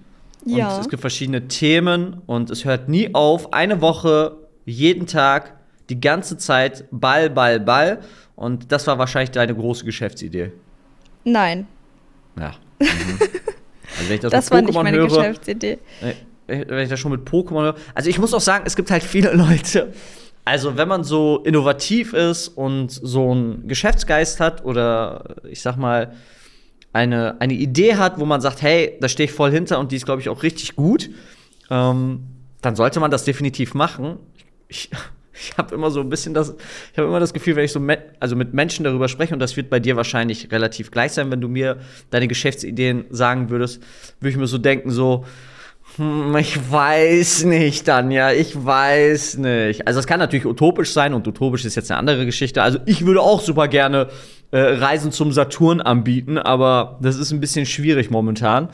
[0.43, 0.75] Ja.
[0.75, 3.53] Und es gibt verschiedene Themen und es hört nie auf.
[3.53, 4.35] Eine Woche,
[4.65, 5.55] jeden Tag,
[5.87, 8.01] die ganze Zeit Ball, Ball, Ball.
[8.35, 10.51] Und das war wahrscheinlich deine große Geschäftsidee.
[11.23, 11.67] Nein.
[12.37, 12.51] Ja.
[12.81, 13.19] Mhm.
[13.97, 15.79] Also wenn ich das, Das war nicht Pokémon meine höre, Geschäftsidee.
[16.47, 17.75] wenn ich das schon mit Pokémon höre.
[17.93, 19.93] Also ich muss auch sagen, es gibt halt viele Leute.
[20.45, 26.13] Also wenn man so innovativ ist und so einen Geschäftsgeist hat oder ich sag mal
[26.91, 29.95] eine, eine Idee hat, wo man sagt, hey, da stehe ich voll hinter und die
[29.95, 31.09] ist, glaube ich, auch richtig gut,
[31.69, 32.23] ähm,
[32.61, 34.17] dann sollte man das definitiv machen.
[34.67, 34.89] Ich,
[35.41, 36.55] ich habe immer so ein bisschen das,
[36.91, 39.39] ich habe immer das Gefühl, wenn ich so me also mit Menschen darüber spreche, und
[39.39, 41.77] das wird bei dir wahrscheinlich relativ gleich sein, wenn du mir
[42.09, 43.81] deine Geschäftsideen sagen würdest,
[44.19, 45.25] würde ich mir so denken, so,
[45.95, 49.87] hm, ich weiß nicht, Tanja, ich weiß nicht.
[49.87, 52.61] Also es kann natürlich utopisch sein und utopisch ist jetzt eine andere Geschichte.
[52.61, 54.09] Also ich würde auch super gerne
[54.51, 58.69] äh, Reisen zum Saturn anbieten, aber das ist ein bisschen schwierig momentan.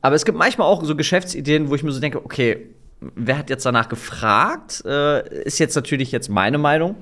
[0.00, 2.68] Aber es gibt manchmal auch so Geschäftsideen, wo ich mir so denke, okay,
[3.14, 4.82] wer hat jetzt danach gefragt?
[4.86, 6.96] Äh, ist jetzt natürlich jetzt meine Meinung.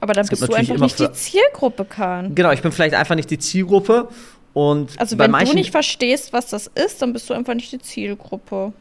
[0.00, 2.34] Aber dann bist du einfach nicht die Zielgruppe, Kahn.
[2.34, 4.08] Genau, ich bin vielleicht einfach nicht die Zielgruppe.
[4.52, 7.78] Und Also wenn du nicht verstehst, was das ist, dann bist du einfach nicht die
[7.78, 8.72] Zielgruppe.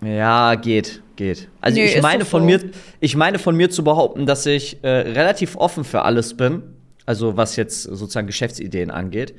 [0.00, 1.48] Ja, geht, geht.
[1.60, 2.46] Also Nö, ich meine doch von so.
[2.46, 2.60] mir,
[3.00, 6.62] ich meine von mir zu behaupten, dass ich äh, relativ offen für alles bin,
[7.04, 9.34] also was jetzt sozusagen Geschäftsideen angeht.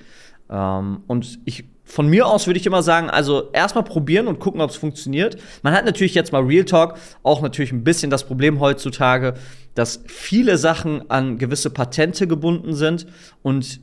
[0.49, 4.61] Ähm, und ich von mir aus würde ich immer sagen, also erstmal probieren und gucken,
[4.61, 5.37] ob es funktioniert.
[5.63, 9.33] Man hat natürlich jetzt mal Real Talk auch natürlich ein bisschen das Problem heutzutage,
[9.73, 13.07] dass viele Sachen an gewisse Patente gebunden sind
[13.41, 13.79] und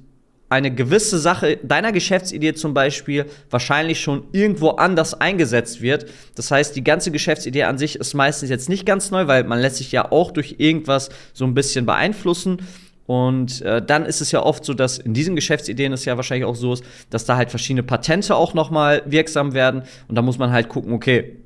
[0.49, 6.07] eine gewisse Sache deiner Geschäftsidee zum Beispiel wahrscheinlich schon irgendwo anders eingesetzt wird.
[6.37, 9.59] Das heißt, die ganze Geschäftsidee an sich ist meistens jetzt nicht ganz neu, weil man
[9.59, 12.59] lässt sich ja auch durch irgendwas so ein bisschen beeinflussen.
[13.07, 16.45] Und äh, dann ist es ja oft so, dass in diesen Geschäftsideen es ja wahrscheinlich
[16.45, 19.83] auch so ist, dass da halt verschiedene Patente auch noch mal wirksam werden.
[20.09, 21.37] Und da muss man halt gucken, okay,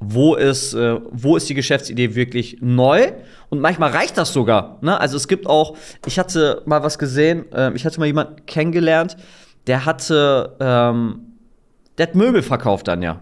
[0.00, 3.12] wo ist, äh, wo ist die Geschäftsidee wirklich neu?
[3.48, 4.78] Und manchmal reicht das sogar.
[4.82, 4.98] Ne?
[5.00, 9.16] Also es gibt auch, ich hatte mal was gesehen, äh, ich hatte mal jemanden kennengelernt,
[9.66, 11.20] der hatte, ähm,
[11.96, 13.20] der hat Möbel verkauft dann ja.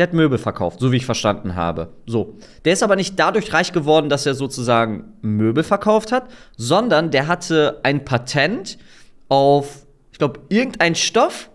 [0.00, 1.90] Der hat Möbel verkauft, so wie ich verstanden habe.
[2.06, 2.38] So.
[2.64, 6.24] Der ist aber nicht dadurch reich geworden, dass er sozusagen Möbel verkauft hat,
[6.56, 8.78] sondern der hatte ein Patent
[9.28, 11.50] auf, ich glaube, irgendein Stoff,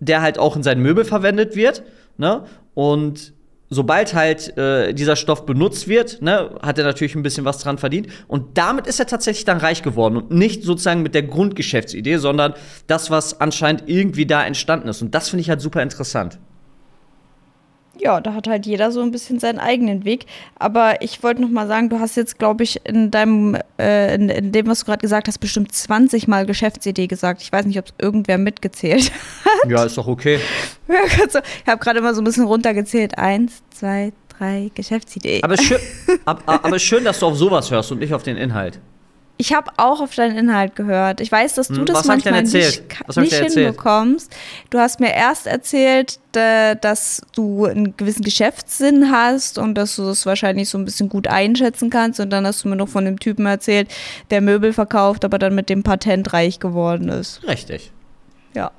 [0.00, 1.84] der halt auch in seinen Möbel verwendet wird.
[2.16, 2.44] Ne?
[2.74, 3.34] Und
[3.70, 7.78] sobald halt äh, dieser Stoff benutzt wird, ne, hat er natürlich ein bisschen was dran
[7.78, 8.08] verdient.
[8.26, 10.16] Und damit ist er tatsächlich dann reich geworden.
[10.16, 12.54] Und nicht sozusagen mit der Grundgeschäftsidee, sondern
[12.88, 15.02] das, was anscheinend irgendwie da entstanden ist.
[15.02, 16.40] Und das finde ich halt super interessant.
[18.04, 20.26] Ja, da hat halt jeder so ein bisschen seinen eigenen Weg.
[20.56, 24.28] Aber ich wollte noch mal sagen, du hast jetzt, glaube ich, in deinem, äh, in,
[24.28, 27.40] in dem, was du gerade gesagt hast, bestimmt 20 Mal Geschäftsidee gesagt.
[27.40, 29.10] Ich weiß nicht, ob es irgendwer mitgezählt
[29.68, 30.38] Ja, ist doch okay.
[30.88, 31.42] hat.
[31.62, 33.16] ich habe gerade mal so ein bisschen runtergezählt.
[33.16, 35.40] Eins, zwei, drei, Geschäftsidee.
[35.42, 35.78] Aber schön,
[36.26, 38.80] ab, aber es ist schön, dass du auf sowas hörst und nicht auf den Inhalt.
[39.36, 41.20] Ich habe auch auf deinen Inhalt gehört.
[41.20, 42.54] Ich weiß, dass du Hm, das was manchmal nicht,
[43.16, 44.32] nicht hinbekommst.
[44.70, 50.04] Du hast mir erst erzählt, da- dass du einen gewissen Geschäftssinn hast und dass du
[50.04, 52.20] das wahrscheinlich so ein bisschen gut einschätzen kannst.
[52.20, 53.88] Und dann hast du mir noch von dem Typen erzählt,
[54.30, 57.42] der Möbel verkauft, aber dann mit dem Patent reich geworden ist.
[57.48, 57.90] Richtig.
[58.54, 58.70] Ja.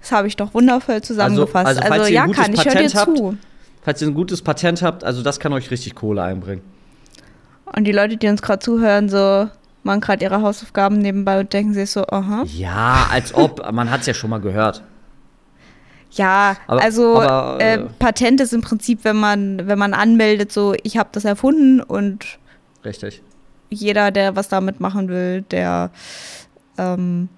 [0.00, 1.66] Das habe ich doch wundervoll zusammengefasst.
[1.68, 3.36] also, Also, falls ihr ein ja, gutes kann ich höre dir habt- zu.
[3.82, 6.62] Falls ihr ein gutes Patent habt, also das kann euch richtig Kohle einbringen.
[7.74, 9.48] Und die Leute, die uns gerade zuhören, so
[9.82, 12.44] machen gerade ihre Hausaufgaben nebenbei und denken sich so, aha.
[12.46, 14.82] Ja, als ob, man hat es ja schon mal gehört.
[16.12, 20.52] Ja, Aber- also aber, äh, äh, Patent ist im Prinzip, wenn man, wenn man anmeldet,
[20.52, 22.38] so ich habe das erfunden und
[22.84, 23.22] Richtig.
[23.70, 25.90] jeder, der was damit machen will, der
[26.78, 27.28] ähm,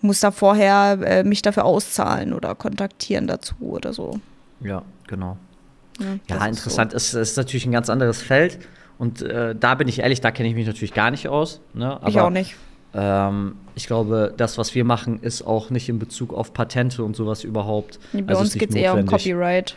[0.00, 4.20] muss da vorher äh, mich dafür auszahlen oder kontaktieren dazu oder so.
[4.60, 5.36] Ja, genau.
[5.98, 6.94] Ja, Ja, ist interessant.
[6.94, 8.58] Es ist, natürlich ein ganz anderes Feld.
[8.98, 11.60] Und äh, da bin ich ehrlich, da kenne ich mich natürlich gar nicht aus.
[11.72, 11.98] Ne?
[12.02, 12.08] So.
[12.08, 12.56] Ich auch nicht.
[12.94, 17.14] Ähm, ich glaube, das, was wir machen, ist auch nicht in Bezug auf Patente und
[17.14, 17.98] sowas überhaupt.
[18.12, 19.06] Bei also uns geht es eher um.
[19.06, 19.76] Copyright.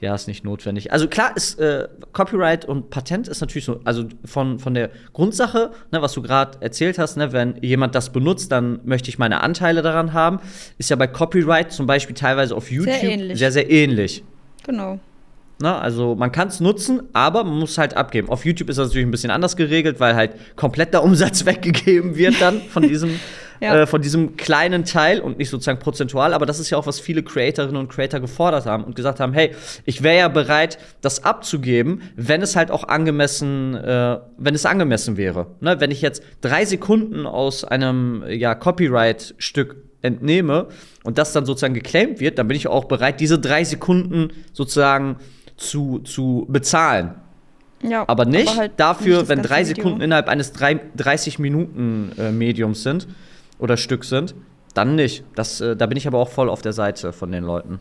[0.00, 0.92] Ja, ist nicht notwendig.
[0.92, 5.70] Also klar ist äh, Copyright und Patent ist natürlich so, also von, von der Grundsache,
[5.90, 9.42] ne, was du gerade erzählt hast, ne, wenn jemand das benutzt, dann möchte ich meine
[9.42, 10.40] Anteile daran haben,
[10.76, 13.38] ist ja bei Copyright zum Beispiel teilweise auf YouTube ähnlich.
[13.38, 14.22] sehr, sehr ähnlich.
[14.64, 15.00] Genau.
[15.58, 15.74] Ne?
[15.74, 18.28] Also man kann es nutzen, aber man muss halt abgeben.
[18.28, 22.16] Auf YouTube ist das natürlich ein bisschen anders geregelt, weil halt komplett der Umsatz weggegeben
[22.16, 23.10] wird dann von diesem,
[23.60, 23.74] Ja.
[23.74, 26.34] äh, von diesem kleinen Teil und nicht sozusagen prozentual.
[26.34, 29.32] Aber das ist ja auch, was viele Creatorinnen und Creator gefordert haben und gesagt haben,
[29.32, 29.52] hey,
[29.86, 35.16] ich wäre ja bereit, das abzugeben, wenn es halt auch angemessen, äh, wenn es angemessen
[35.16, 35.46] wäre.
[35.60, 35.80] Ne?
[35.80, 40.68] Wenn ich jetzt drei Sekunden aus einem ja, Copyright-Stück entnehme
[41.04, 45.16] und das dann sozusagen geclaimed wird, dann bin ich auch bereit, diese drei Sekunden sozusagen
[45.56, 47.14] zu, zu bezahlen.
[47.82, 49.62] Ja, Aber nicht halt dafür, nicht wenn drei.
[49.64, 53.06] Sekunden innerhalb eines 30-Minuten-Mediums sind
[53.58, 54.34] oder Stück sind,
[54.74, 55.24] dann nicht.
[55.34, 57.80] Das, äh, da bin ich aber auch voll auf der Seite von den Leuten.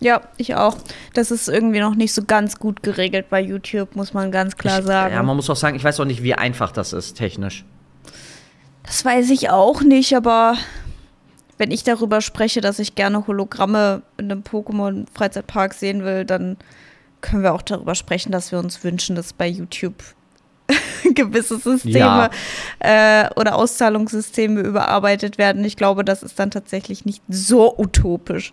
[0.00, 0.78] Ja, ich auch.
[1.12, 4.78] Das ist irgendwie noch nicht so ganz gut geregelt bei YouTube, muss man ganz klar
[4.80, 5.14] ich, sagen.
[5.14, 7.66] Ja, man muss auch sagen, ich weiß auch nicht, wie einfach das ist, technisch.
[8.82, 10.56] Das weiß ich auch nicht, aber
[11.58, 16.56] wenn ich darüber spreche, dass ich gerne Hologramme in einem Pokémon-Freizeitpark sehen will, dann
[17.20, 19.94] können wir auch darüber sprechen, dass wir uns wünschen, dass bei YouTube
[21.14, 22.30] gewisse Systeme Ja.
[23.24, 25.64] äh, oder Auszahlungssysteme überarbeitet werden.
[25.64, 28.52] Ich glaube, das ist dann tatsächlich nicht so utopisch.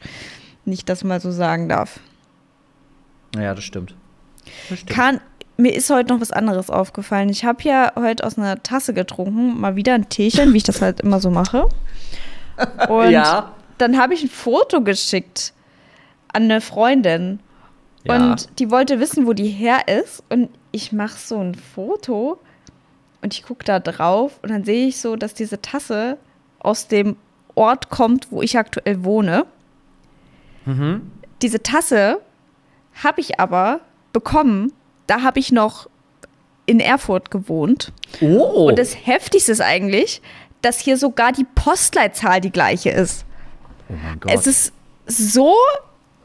[0.66, 2.00] Nicht, dass man so sagen darf.
[3.36, 3.96] Ja, das stimmt.
[4.70, 4.90] Das stimmt.
[4.98, 5.22] Kann,
[5.58, 7.30] mir ist heute noch was anderes aufgefallen.
[7.30, 10.82] Ich habe ja heute aus einer Tasse getrunken, mal wieder ein Teechen, wie ich das
[10.82, 11.70] halt immer so mache.
[12.90, 13.54] Und Ja.
[13.78, 15.54] dann habe ich ein Foto geschickt
[16.34, 17.40] an eine Freundin.
[18.04, 18.16] Ja.
[18.16, 20.24] Und die wollte wissen, wo die her ist.
[20.30, 22.40] Und ich mache so ein Foto
[23.22, 26.18] und ich gucke da drauf und dann sehe ich so, dass diese Tasse
[26.60, 27.18] aus dem
[27.56, 29.46] Ort kommt, wo ich aktuell wohne.
[30.66, 31.12] Mhm.
[31.42, 32.22] Diese Tasse
[33.04, 33.82] habe ich aber
[34.14, 34.74] bekommen.
[35.08, 35.90] Da habe ich noch
[36.66, 37.92] in Erfurt gewohnt.
[38.22, 38.70] Oh.
[38.70, 40.22] Und das Heftigste ist eigentlich,
[40.62, 43.26] dass hier sogar die Postleitzahl die gleiche ist.
[43.90, 44.32] oh mein Gott.
[44.34, 44.74] Es ist
[45.06, 45.54] so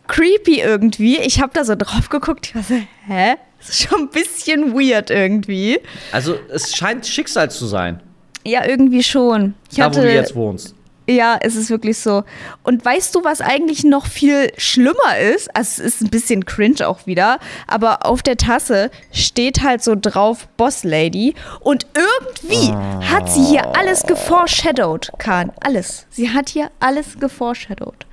[0.08, 1.18] creepy irgendwie.
[1.18, 2.48] Ich habe da so drauf geguckt.
[2.48, 2.74] Ich war so,
[3.06, 3.34] hä?
[3.58, 5.78] Das ist schon ein bisschen weird irgendwie.
[6.10, 8.00] also, es scheint Schicksal zu sein,
[8.44, 9.54] Ja, irgendwie schon.
[9.70, 10.74] Ich da hatte, wo du jetzt wohnst.
[11.08, 12.22] Ja, es ist wirklich so.
[12.62, 15.54] Und weißt du, was eigentlich noch viel schlimmer ist?
[15.54, 19.96] Also es ist ein bisschen cringe auch wieder, aber auf der Tasse steht halt so
[20.00, 22.72] drauf Boss Lady und irgendwie
[23.04, 25.50] hat sie hier alles geforeshadowed, Kahn.
[25.60, 26.06] Alles.
[26.10, 28.06] Sie hat hier alles geforeshadowed.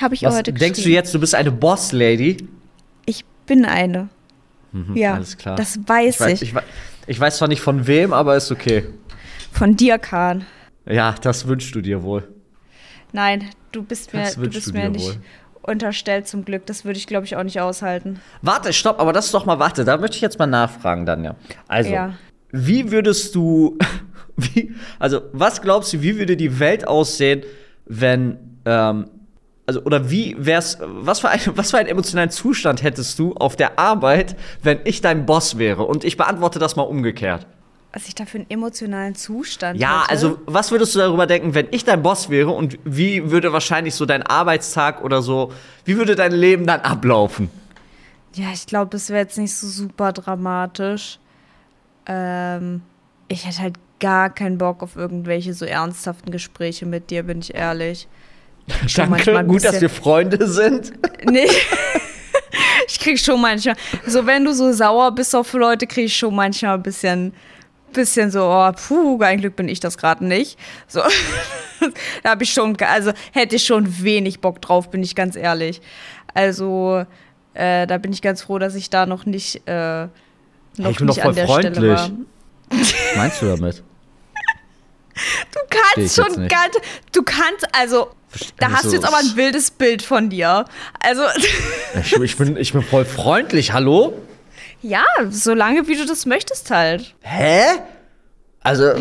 [0.00, 0.94] Habe ich Was, heute denkst du geschrieben.
[0.94, 2.48] jetzt, du bist eine Boss-Lady?
[3.06, 4.08] Ich bin eine.
[4.94, 5.56] ja, Mhm, alles klar.
[5.56, 6.48] das weiß Ich weiß, ich.
[6.50, 6.62] ich, wei-
[7.06, 8.84] ich weiß zwar nicht von wem, aber ist okay.
[9.52, 10.46] Von dir, Kahn.
[10.86, 12.26] Ja, das wünschst du dir wohl.
[13.12, 15.16] Nein, du bist mir, du bist du mir nicht wohl.
[15.62, 16.66] unterstellt zum Glück.
[16.66, 18.20] Das würde ich, glaube ich, auch nicht aushalten.
[18.42, 21.24] Warte, stopp, aber das ist doch mal, warte, da möchte ich jetzt mal nachfragen dann
[21.24, 21.34] ja.
[21.66, 22.14] Also, Ja.
[22.52, 23.76] wie würdest du,
[24.36, 27.42] wie, also, was glaubst du, wie würde die Welt aussehen,
[27.86, 29.10] wenn, ähm,
[29.70, 33.54] also, oder wie wär's, was für, ein, was für einen emotionalen Zustand hättest du auf
[33.54, 35.84] der Arbeit, wenn ich dein Boss wäre?
[35.84, 37.46] Und ich beantworte das mal umgekehrt.
[37.92, 40.10] Was ich da für einen emotionalen Zustand Ja, hätte.
[40.10, 43.94] also, was würdest du darüber denken, wenn ich dein Boss wäre und wie würde wahrscheinlich
[43.94, 45.52] so dein Arbeitstag oder so,
[45.84, 47.48] wie würde dein Leben dann ablaufen?
[48.34, 51.18] Ja, ich glaube, das wäre jetzt nicht so super dramatisch.
[52.06, 52.82] Ähm,
[53.28, 57.54] ich hätte halt gar keinen Bock auf irgendwelche so ernsthaften Gespräche mit dir, bin ich
[57.54, 58.08] ehrlich.
[58.86, 60.92] Schon Danke, gut, dass wir Freunde sind.
[61.24, 61.46] Nee.
[62.88, 66.34] ich krieg schon manchmal, so wenn du so sauer bist auf Leute, krieg ich schon
[66.34, 67.34] manchmal ein bisschen,
[67.92, 70.58] bisschen so, oh, puh, ein Glück bin ich das gerade nicht.
[70.88, 71.02] So,
[72.22, 75.82] da habe ich schon, also hätte ich schon wenig Bock drauf, bin ich ganz ehrlich.
[76.32, 77.04] Also,
[77.54, 80.06] äh, da bin ich ganz froh, dass ich da noch nicht, äh,
[80.78, 81.76] noch ich bin nicht doch voll an der freundlich.
[81.76, 82.10] Stelle war.
[82.70, 83.82] Was meinst du damit?
[85.52, 86.76] Du kannst schon ganz,
[87.12, 88.10] du kannst, also,
[88.58, 90.64] da hast du so- jetzt aber ein wildes Bild von dir.
[91.00, 91.22] Also,
[92.02, 94.14] Ich, ich, bin, ich bin voll freundlich, hallo?
[94.82, 97.14] ja, solange wie du das möchtest halt.
[97.20, 97.64] Hä?
[98.62, 98.92] Also,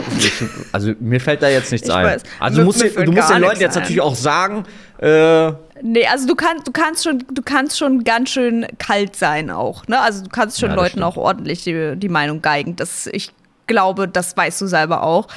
[0.72, 2.06] also mir fällt da jetzt nichts Ich ein.
[2.06, 2.24] weiß.
[2.40, 3.82] Also du musst, du fällt musst den Leuten jetzt ein.
[3.82, 4.64] natürlich auch sagen,
[5.00, 5.52] äh,
[5.82, 9.86] Nee, also du kannst, du kannst schon, du kannst schon ganz schön kalt sein auch,
[9.88, 10.00] ne?
[10.00, 11.04] Also du kannst schon Ja, Leuten stimmt.
[11.06, 12.76] auch ordentlich die, die Meinung geigen.
[12.76, 13.32] Das, ich
[13.68, 15.28] glaube, das weißt du selber auch.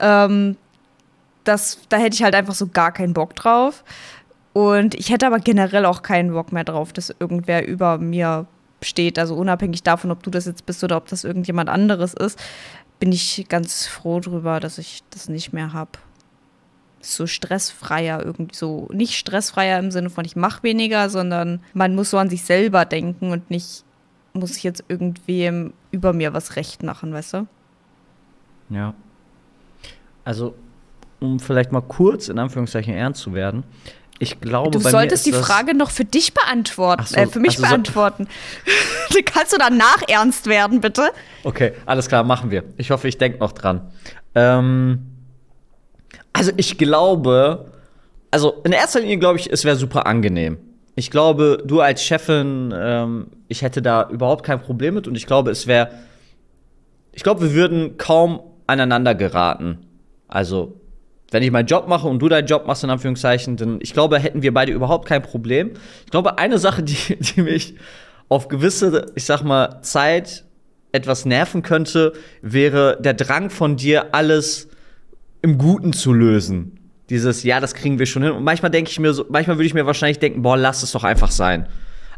[0.00, 0.56] Ähm,
[1.44, 3.84] das, da hätte ich halt einfach so gar keinen Bock drauf.
[4.52, 8.46] Und ich hätte aber generell auch keinen Bock mehr drauf, dass irgendwer über mir
[8.82, 9.18] steht.
[9.18, 12.38] Also unabhängig davon, ob du das jetzt bist oder ob das irgendjemand anderes ist,
[13.00, 15.90] bin ich ganz froh drüber, dass ich das nicht mehr habe.
[17.00, 22.10] So stressfreier, irgendwie so, nicht stressfreier im Sinne von ich mache weniger, sondern man muss
[22.10, 23.84] so an sich selber denken und nicht
[24.32, 27.46] muss ich jetzt irgendwem über mir was recht machen, weißt du?
[28.70, 28.94] Ja.
[30.24, 30.54] Also,
[31.20, 33.64] um vielleicht mal kurz in Anführungszeichen ernst zu werden,
[34.20, 37.62] ich glaube, du solltest die Frage noch für dich beantworten, so, äh, für mich also
[37.62, 38.28] beantworten.
[39.10, 41.08] So Kannst du danach ernst werden, bitte?
[41.42, 42.62] Okay, alles klar, machen wir.
[42.76, 43.90] Ich hoffe, ich denke noch dran.
[44.36, 45.06] Ähm,
[46.32, 47.72] also ich glaube,
[48.30, 50.58] also in erster Linie glaube ich, es wäre super angenehm.
[50.96, 55.26] Ich glaube, du als Chefin, ähm, ich hätte da überhaupt kein Problem mit und ich
[55.26, 55.90] glaube, es wäre,
[57.12, 59.86] ich glaube, wir würden kaum aneinander geraten.
[60.28, 60.80] Also
[61.30, 64.18] wenn ich meinen Job mache und du deinen Job machst, in Anführungszeichen, dann ich glaube,
[64.18, 65.72] hätten wir beide überhaupt kein Problem.
[66.04, 67.74] Ich glaube, eine Sache, die, die mich
[68.28, 70.44] auf gewisse, ich sag mal, Zeit
[70.92, 74.68] etwas nerven könnte, wäre der Drang von dir, alles
[75.42, 76.78] im Guten zu lösen.
[77.10, 78.32] Dieses, ja, das kriegen wir schon hin.
[78.32, 80.92] Und manchmal denke ich mir so, manchmal würde ich mir wahrscheinlich denken, boah, lass es
[80.92, 81.66] doch einfach sein.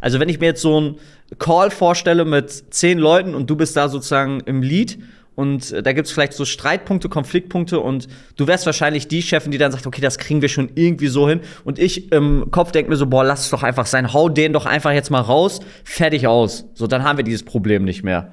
[0.00, 0.98] Also, wenn ich mir jetzt so einen
[1.38, 4.98] Call vorstelle mit zehn Leuten und du bist da sozusagen im Lead
[5.36, 9.52] und äh, da gibt es vielleicht so Streitpunkte, Konfliktpunkte und du wärst wahrscheinlich die Chefin,
[9.52, 11.40] die dann sagt, okay, das kriegen wir schon irgendwie so hin.
[11.64, 14.52] Und ich im Kopf denke mir so, boah, lass es doch einfach sein, hau den
[14.52, 16.64] doch einfach jetzt mal raus, fertig aus.
[16.74, 18.32] So, dann haben wir dieses Problem nicht mehr.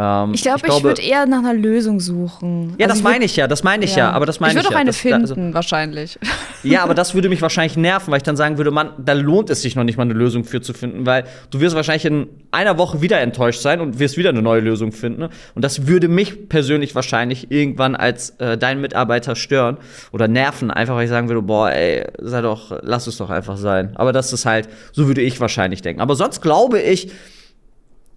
[0.00, 2.74] Ähm, ich, glaub, ich, ich würde eher nach einer Lösung suchen.
[2.78, 4.06] Ja, also das meine ich ja, das meine ich ja.
[4.06, 4.58] ja, aber das meine ich.
[4.58, 6.18] Ich würde auch eine das, finden, also, wahrscheinlich.
[6.62, 9.50] Ja, aber das würde mich wahrscheinlich nerven, weil ich dann sagen würde, man, da lohnt
[9.50, 12.28] es sich noch nicht mal eine Lösung für zu finden, weil du wirst wahrscheinlich in
[12.50, 15.28] einer Woche wieder enttäuscht sein und wirst wieder eine neue Lösung finden.
[15.54, 19.76] Und das würde mich persönlich wahrscheinlich irgendwann als äh, dein Mitarbeiter stören
[20.12, 23.58] oder nerven, einfach weil ich sagen würde, boah, ey, sei doch, lass es doch einfach
[23.58, 23.96] sein.
[23.96, 26.00] Aber das ist halt, so würde ich wahrscheinlich denken.
[26.00, 27.12] Aber sonst glaube ich,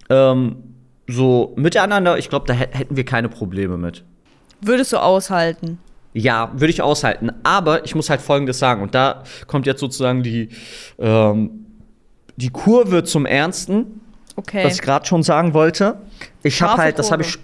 [0.09, 0.72] ähm,
[1.07, 4.03] so miteinander, ich glaube, da hätten wir keine Probleme mit.
[4.61, 5.79] Würdest du aushalten?
[6.13, 7.31] Ja, würde ich aushalten.
[7.43, 8.81] Aber ich muss halt Folgendes sagen.
[8.81, 10.49] Und da kommt jetzt sozusagen die,
[10.99, 11.65] ähm,
[12.37, 14.01] die Kurve zum Ernsten.
[14.35, 14.63] Okay.
[14.65, 15.97] Was ich gerade schon sagen wollte.
[16.43, 17.37] Ich habe halt, das habe ich,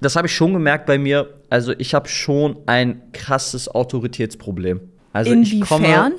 [0.00, 1.28] das habe ich schon gemerkt bei mir.
[1.48, 4.80] Also ich habe schon ein krasses Autoritätsproblem.
[5.12, 5.62] Also Inwiefern?
[5.62, 6.12] ich komme.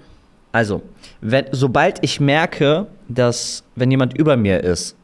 [0.52, 0.84] Also,
[1.20, 4.96] wenn, sobald ich merke, dass wenn jemand über mir ist,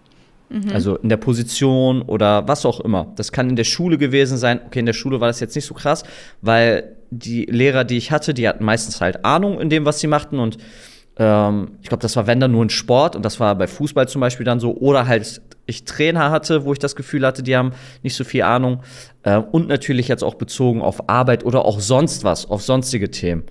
[0.51, 0.71] Mhm.
[0.73, 3.13] Also in der Position oder was auch immer.
[3.15, 4.59] Das kann in der Schule gewesen sein.
[4.65, 6.03] Okay, in der Schule war das jetzt nicht so krass,
[6.41, 10.07] weil die Lehrer, die ich hatte, die hatten meistens halt Ahnung in dem, was sie
[10.07, 10.39] machten.
[10.39, 10.57] Und
[11.17, 13.15] ähm, ich glaube, das war, wenn dann nur ein Sport.
[13.15, 14.75] Und das war bei Fußball zum Beispiel dann so.
[14.75, 17.71] Oder halt ich Trainer hatte, wo ich das Gefühl hatte, die haben
[18.03, 18.81] nicht so viel Ahnung.
[19.23, 23.43] Äh, und natürlich jetzt auch bezogen auf Arbeit oder auch sonst was, auf sonstige Themen.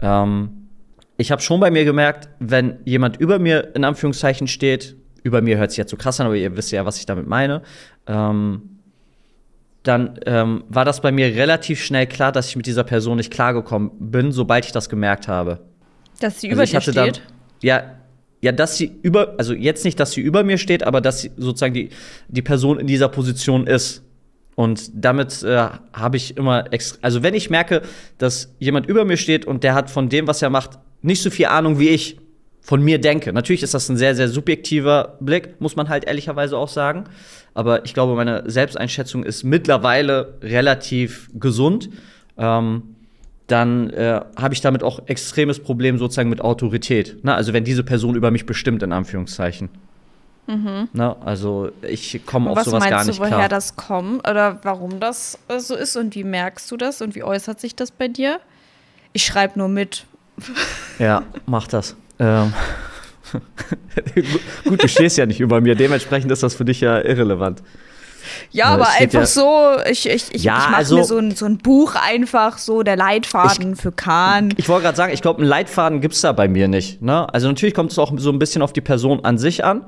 [0.00, 0.68] Ähm,
[1.16, 5.58] ich habe schon bei mir gemerkt, wenn jemand über mir in Anführungszeichen steht, über mir
[5.58, 7.62] hört sich jetzt so krass an, aber ihr wisst ja, was ich damit meine.
[8.06, 8.62] Ähm,
[9.82, 13.32] dann ähm, war das bei mir relativ schnell klar, dass ich mit dieser Person nicht
[13.32, 15.60] klargekommen bin, sobald ich das gemerkt habe.
[16.20, 16.96] Dass sie also über dir steht?
[16.96, 17.12] Dann,
[17.60, 17.96] ja,
[18.40, 21.32] ja, dass sie über, also jetzt nicht, dass sie über mir steht, aber dass sie
[21.36, 21.90] sozusagen die,
[22.28, 24.02] die Person in dieser Position ist.
[24.54, 27.82] Und damit äh, habe ich immer extra, also wenn ich merke,
[28.18, 31.30] dass jemand über mir steht und der hat von dem, was er macht, nicht so
[31.30, 32.18] viel Ahnung wie ich,
[32.66, 33.32] von mir denke.
[33.32, 37.04] Natürlich ist das ein sehr, sehr subjektiver Blick, muss man halt ehrlicherweise auch sagen.
[37.54, 41.90] Aber ich glaube, meine Selbsteinschätzung ist mittlerweile relativ gesund.
[42.36, 42.96] Ähm,
[43.46, 47.18] dann äh, habe ich damit auch extremes Problem sozusagen mit Autorität.
[47.22, 49.68] Na, also wenn diese Person über mich bestimmt, in Anführungszeichen.
[50.48, 50.88] Mhm.
[50.92, 53.48] Na, also ich komme auf sowas gar nicht du, woher klar.
[53.48, 57.22] das kommt oder warum das äh, so ist und wie merkst du das und wie
[57.22, 58.40] äußert sich das bei dir?
[59.12, 60.04] Ich schreibe nur mit.
[60.98, 61.94] Ja, mach das.
[62.18, 62.52] Ähm.
[64.64, 67.62] Gut, du stehst ja nicht über mir, dementsprechend ist das für dich ja irrelevant.
[68.50, 71.30] Ja, aber einfach ja so, ich, ich, ich, ja, ich mache also, mir so ein,
[71.34, 74.52] so ein Buch einfach, so der Leitfaden ich, für Kahn.
[74.56, 77.02] Ich wollte gerade sagen, ich glaube, einen Leitfaden gibt es da bei mir nicht.
[77.02, 77.32] Ne?
[77.32, 79.84] Also natürlich kommt es auch so ein bisschen auf die Person an sich an,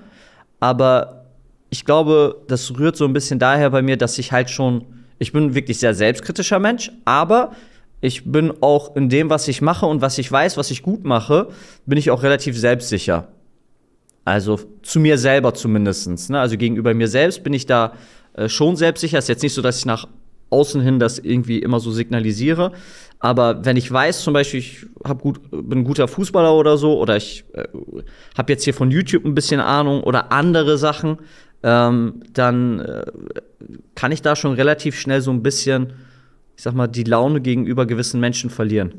[0.60, 1.26] aber
[1.70, 4.84] ich glaube, das rührt so ein bisschen daher bei mir, dass ich halt schon,
[5.18, 7.52] ich bin wirklich sehr selbstkritischer Mensch, aber
[8.00, 11.04] ich bin auch in dem, was ich mache und was ich weiß, was ich gut
[11.04, 11.48] mache,
[11.86, 13.28] bin ich auch relativ selbstsicher.
[14.24, 16.30] Also zu mir selber zumindest.
[16.30, 16.38] Ne?
[16.38, 17.94] Also gegenüber mir selbst bin ich da
[18.34, 19.18] äh, schon selbstsicher.
[19.18, 20.06] Ist jetzt nicht so, dass ich nach
[20.50, 22.72] außen hin das irgendwie immer so signalisiere.
[23.18, 26.98] Aber wenn ich weiß, zum Beispiel, ich hab gut, bin ein guter Fußballer oder so,
[26.98, 27.64] oder ich äh,
[28.36, 31.18] habe jetzt hier von YouTube ein bisschen Ahnung oder andere Sachen,
[31.62, 33.06] ähm, dann äh,
[33.94, 35.94] kann ich da schon relativ schnell so ein bisschen
[36.58, 38.92] ich sag mal, die Laune gegenüber gewissen Menschen verlieren.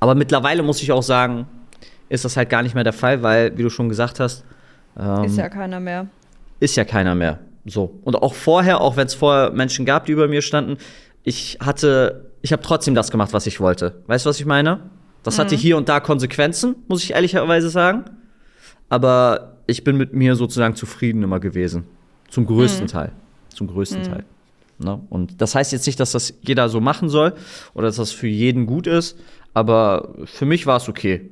[0.00, 1.46] Aber mittlerweile muss ich auch sagen,
[2.08, 4.44] ist das halt gar nicht mehr der Fall, weil, wie du schon gesagt hast,
[4.98, 6.06] ähm, Ist ja keiner mehr.
[6.58, 7.38] ist ja keiner mehr.
[7.66, 7.98] So.
[8.02, 10.78] Und auch vorher, auch wenn es vorher Menschen gab, die über mir standen,
[11.22, 14.02] ich hatte, ich habe trotzdem das gemacht, was ich wollte.
[14.06, 14.80] Weißt du, was ich meine?
[15.24, 18.04] Das hatte hier und da Konsequenzen, muss ich ehrlicherweise sagen.
[18.88, 21.84] Aber ich bin mit mir sozusagen zufrieden immer gewesen.
[22.30, 23.12] Zum größten Teil.
[23.54, 24.24] Zum größten Teil.
[24.78, 25.00] Ne?
[25.10, 27.34] Und das heißt jetzt nicht, dass das jeder so machen soll
[27.74, 29.16] oder dass das für jeden gut ist,
[29.54, 31.28] aber für mich war es okay.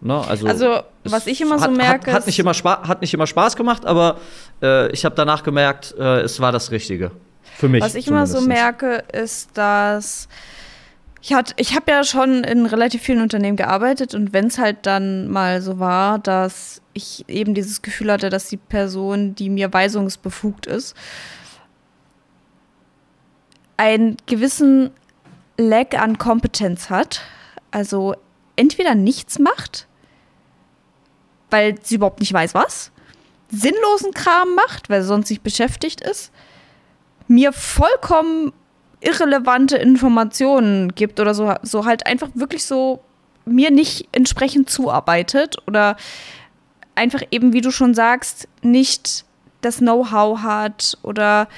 [0.00, 0.14] Ne?
[0.26, 3.14] Also, Also, was ich immer so hat, merke, Hat, hat, nicht immer Spaß, hat nicht
[3.14, 4.18] immer Spaß gemacht, aber
[4.60, 7.12] äh, ich habe danach gemerkt, äh, es war das Richtige.
[7.56, 7.82] Für mich.
[7.82, 10.28] Was ich immer so merke, ist, dass
[11.20, 14.78] ich, hat- ich habe ja schon in relativ vielen Unternehmen gearbeitet und wenn es halt
[14.82, 19.72] dann mal so war, dass ich eben dieses Gefühl hatte, dass die Person, die mir
[19.72, 20.96] weisungsbefugt ist,
[23.76, 24.90] einen gewissen
[25.56, 27.22] Lack an Kompetenz hat,
[27.70, 28.14] also
[28.56, 29.86] entweder nichts macht,
[31.50, 32.90] weil sie überhaupt nicht weiß was,
[33.50, 36.32] sinnlosen Kram macht, weil sie sonst nicht beschäftigt ist,
[37.28, 38.52] mir vollkommen
[39.00, 43.02] irrelevante Informationen gibt oder so, so halt einfach wirklich so
[43.44, 45.96] mir nicht entsprechend zuarbeitet oder
[46.94, 49.24] einfach eben, wie du schon sagst, nicht
[49.60, 51.48] das Know-how hat oder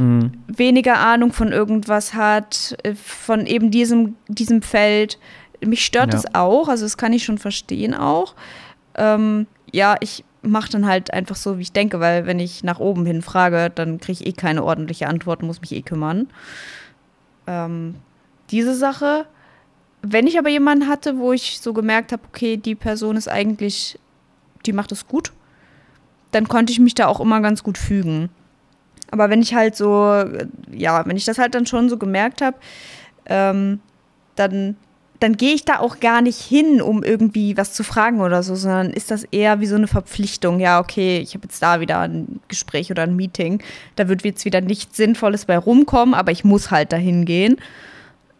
[0.00, 0.32] Mhm.
[0.46, 5.18] weniger Ahnung von irgendwas hat, äh, von eben diesem, diesem Feld.
[5.64, 6.18] Mich stört Ja.
[6.18, 8.34] es auch, also das kann ich schon verstehen auch.
[8.94, 12.78] Ähm, ja, ich mache dann halt einfach so, wie ich denke, weil wenn ich nach
[12.80, 16.28] oben hin frage, dann kriege ich eh keine ordentliche Antwort, muss mich eh kümmern.
[17.46, 17.96] Ähm,
[18.50, 19.26] diese Sache.
[20.02, 23.98] Wenn ich aber jemanden hatte, wo ich so gemerkt habe, okay, die Person ist eigentlich,
[24.64, 25.32] die macht es gut,
[26.30, 28.30] dann konnte ich mich da auch immer ganz gut fügen.
[29.10, 32.42] Aber wenn ich halt so, äh, ja, wenn ich das halt dann schon so gemerkt
[32.42, 32.56] habe,
[33.26, 33.80] ähm,
[34.36, 34.76] dann,
[35.18, 38.54] dann gehe ich da auch gar nicht hin, um irgendwie was zu fragen oder so,
[38.54, 40.60] sondern ist das eher wie so eine Verpflichtung.
[40.60, 43.62] Ja, okay, ich habe jetzt da wieder ein Gespräch oder ein Meeting.
[43.96, 47.56] Da wird jetzt wieder nichts Sinnvolles bei rumkommen, aber ich muss halt dahin gehen.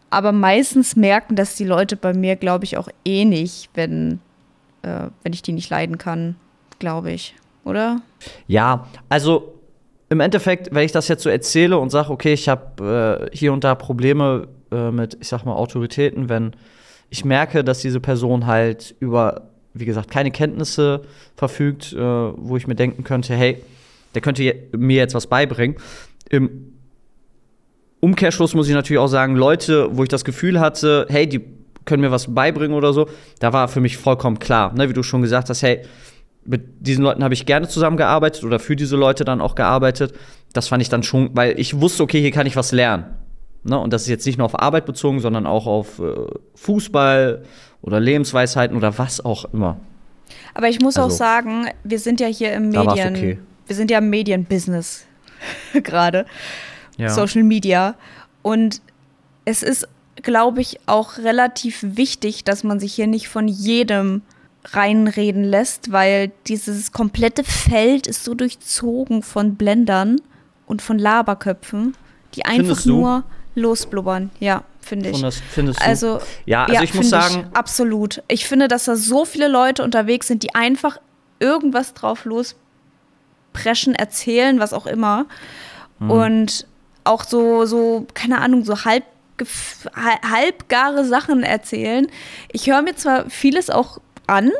[0.09, 4.19] Aber meistens merken das die Leute bei mir, glaube ich, auch eh nicht, wenn,
[4.81, 6.35] äh, wenn ich die nicht leiden kann,
[6.79, 7.35] glaube ich.
[7.63, 8.01] Oder?
[8.47, 9.53] Ja, also
[10.11, 13.53] im Endeffekt, wenn ich das jetzt so erzähle und sage, okay, ich habe äh, hier
[13.53, 16.51] und da Probleme äh, mit, ich sag mal, Autoritäten, wenn
[17.09, 19.43] ich merke, dass diese Person halt über,
[19.73, 21.03] wie gesagt, keine Kenntnisse
[21.37, 23.63] verfügt, äh, wo ich mir denken könnte, hey,
[24.13, 25.77] der könnte mir jetzt was beibringen.
[26.29, 26.73] Im
[28.01, 31.39] Umkehrschluss muss ich natürlich auch sagen, Leute, wo ich das Gefühl hatte, hey, die
[31.85, 33.07] können mir was beibringen oder so,
[33.39, 35.83] da war für mich vollkommen klar, ne, wie du schon gesagt hast, hey,
[36.45, 40.13] mit diesen Leuten habe ich gerne zusammengearbeitet oder für diese Leute dann auch gearbeitet.
[40.53, 43.05] Das fand ich dann schon, weil ich wusste, okay, hier kann ich was lernen.
[43.63, 43.77] Ne?
[43.79, 46.03] Und das ist jetzt nicht nur auf Arbeit bezogen, sondern auch auf äh,
[46.55, 47.43] Fußball
[47.81, 49.79] oder Lebensweisheiten oder was auch immer.
[50.53, 53.39] Aber ich muss auch Also, sagen, wir sind ja hier im Medien, okay.
[53.67, 55.05] wir sind ja im Medienbusiness
[55.83, 56.25] gerade,
[56.97, 57.09] Ja.
[57.09, 57.95] Social Media.
[58.41, 58.81] Und
[59.45, 59.87] es ist,
[60.23, 64.21] glaube ich, auch relativ wichtig, dass man sich hier nicht von jedem
[64.65, 70.21] reinreden lässt, weil dieses komplette Feld ist so durchzogen von Blendern
[70.67, 71.95] und von Laberköpfen,
[72.35, 72.89] die einfach Findest du?
[72.91, 73.23] nur
[73.55, 74.29] losblubbern.
[74.39, 75.15] Ja, finde ich.
[75.15, 75.85] Und das findest du?
[75.85, 78.21] Also, ja, also ich muss sagen, absolut.
[78.27, 80.97] Ich finde, dass da so viele Leute unterwegs sind, die einfach
[81.39, 85.25] irgendwas drauf lospreschen, erzählen, was auch immer.
[85.99, 86.11] Mhm.
[86.11, 86.67] Und
[87.03, 89.03] auch so, so, keine Ahnung, so halb,
[89.95, 92.07] halbgare Sachen erzählen.
[92.51, 93.99] Ich höre mir zwar vieles auch
[94.31, 94.51] an,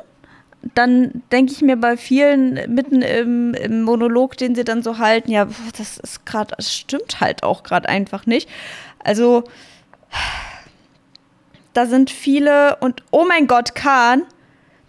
[0.76, 5.32] dann denke ich mir bei vielen mitten im, im Monolog, den sie dann so halten,
[5.32, 5.48] ja,
[5.78, 8.48] das ist gerade, das stimmt halt auch gerade einfach nicht.
[9.00, 9.44] Also,
[11.74, 14.24] da sind viele und oh mein Gott, Kahn,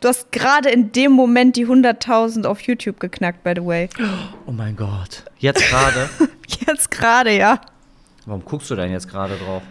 [0.01, 3.89] du hast gerade in dem Moment die 100.000 auf YouTube geknackt, by the way.
[4.47, 5.25] oh mein Gott.
[5.39, 6.11] Jetzt gerade.
[6.67, 7.61] Jetzt gerade, ja.
[8.27, 9.63] Warum guckst du denn jetzt gerade drauf?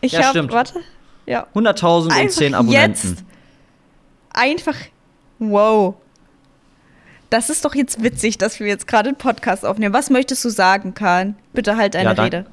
[0.00, 0.50] Ich Ja, habe, stimmt.
[0.52, 0.80] warte,
[1.26, 1.46] ja.
[1.54, 3.10] 100.000 und Einfach 10 Abonnenten.
[3.10, 3.24] jetzt.
[4.34, 4.76] Einfach,
[5.38, 5.94] wow.
[7.30, 9.94] Das ist doch jetzt witzig, dass wir jetzt gerade einen Podcast aufnehmen.
[9.94, 11.36] Was möchtest du sagen, Kahn?
[11.52, 12.46] Bitte halt deine Ja, Rede.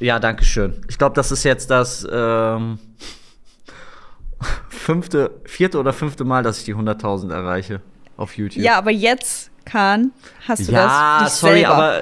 [0.00, 0.82] Ja, danke schön.
[0.88, 2.78] Ich glaube, das ist jetzt das ähm,
[4.68, 7.80] fünfte, vierte oder fünfte Mal, dass ich die 100.000 erreiche
[8.16, 8.62] auf YouTube.
[8.62, 10.10] Ja, aber jetzt, Kahn,
[10.48, 11.74] hast du ja das dich sorry, selber.
[11.74, 12.00] aber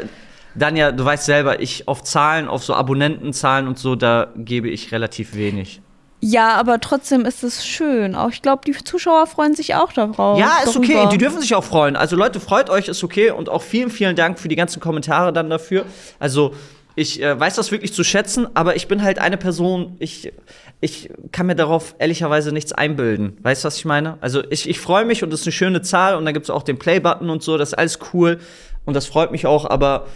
[0.54, 4.92] Danja, du weißt selber, ich auf Zahlen, auf so Abonnentenzahlen und so, da gebe ich
[4.92, 5.81] relativ wenig.
[6.24, 8.14] Ja, aber trotzdem ist es schön.
[8.14, 10.38] Auch ich glaube, die Zuschauer freuen sich auch darauf.
[10.38, 11.10] Ja, ist okay, darüber.
[11.10, 11.96] die dürfen sich auch freuen.
[11.96, 15.32] Also Leute, freut euch, ist okay und auch vielen, vielen Dank für die ganzen Kommentare
[15.32, 15.84] dann dafür.
[16.20, 16.54] Also
[16.94, 20.32] ich äh, weiß das wirklich zu schätzen, aber ich bin halt eine Person, ich,
[20.80, 23.36] ich kann mir darauf ehrlicherweise nichts einbilden.
[23.42, 24.16] Weißt du, was ich meine?
[24.20, 26.50] Also ich, ich freue mich und es ist eine schöne Zahl und dann gibt es
[26.50, 28.38] auch den Play-Button und so, das ist alles cool
[28.84, 30.06] und das freut mich auch, aber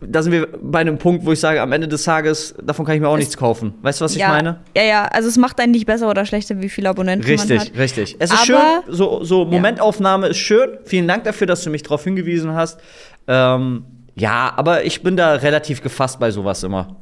[0.00, 2.94] da sind wir bei einem Punkt, wo ich sage, am Ende des Tages, davon kann
[2.94, 3.74] ich mir auch es, nichts kaufen.
[3.82, 4.60] Weißt du, was ja, ich meine?
[4.76, 7.58] Ja, ja, also es macht einen nicht besser oder schlechter, wie viele Abonnenten richtig, man
[7.58, 7.66] hat.
[7.76, 8.16] Richtig, richtig.
[8.18, 10.30] Es ist Aber, schön, so, so Momentaufnahme ja.
[10.30, 10.78] ist schön.
[10.84, 12.78] Vielen Dank dafür, dass du mich darauf hingewiesen hast.
[13.26, 16.96] Ähm, ja, aber ich bin da relativ gefasst bei sowas immer.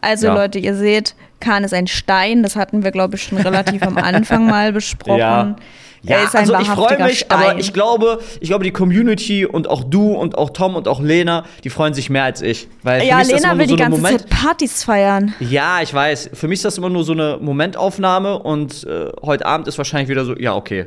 [0.00, 0.34] Also ja.
[0.34, 2.42] Leute, ihr seht, Kahn ist ein Stein.
[2.42, 5.18] Das hatten wir, glaube ich, schon relativ am Anfang mal besprochen.
[5.18, 5.56] Ja.
[6.04, 7.38] Ja, also ich freue mich, Stein.
[7.38, 11.00] aber ich glaube, ich glaube, die Community und auch du und auch Tom und auch
[11.00, 12.68] Lena, die freuen sich mehr als ich.
[12.82, 15.32] Weil ja, Lena will so die ganze Moment Zeit Partys feiern.
[15.38, 16.30] Ja, ich weiß.
[16.32, 20.08] Für mich ist das immer nur so eine Momentaufnahme und äh, heute Abend ist wahrscheinlich
[20.08, 20.86] wieder so, ja, okay.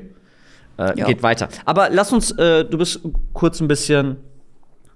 [0.77, 1.47] Äh, geht weiter.
[1.63, 2.99] Aber lass uns, äh, du bist
[3.31, 4.17] kurz ein bisschen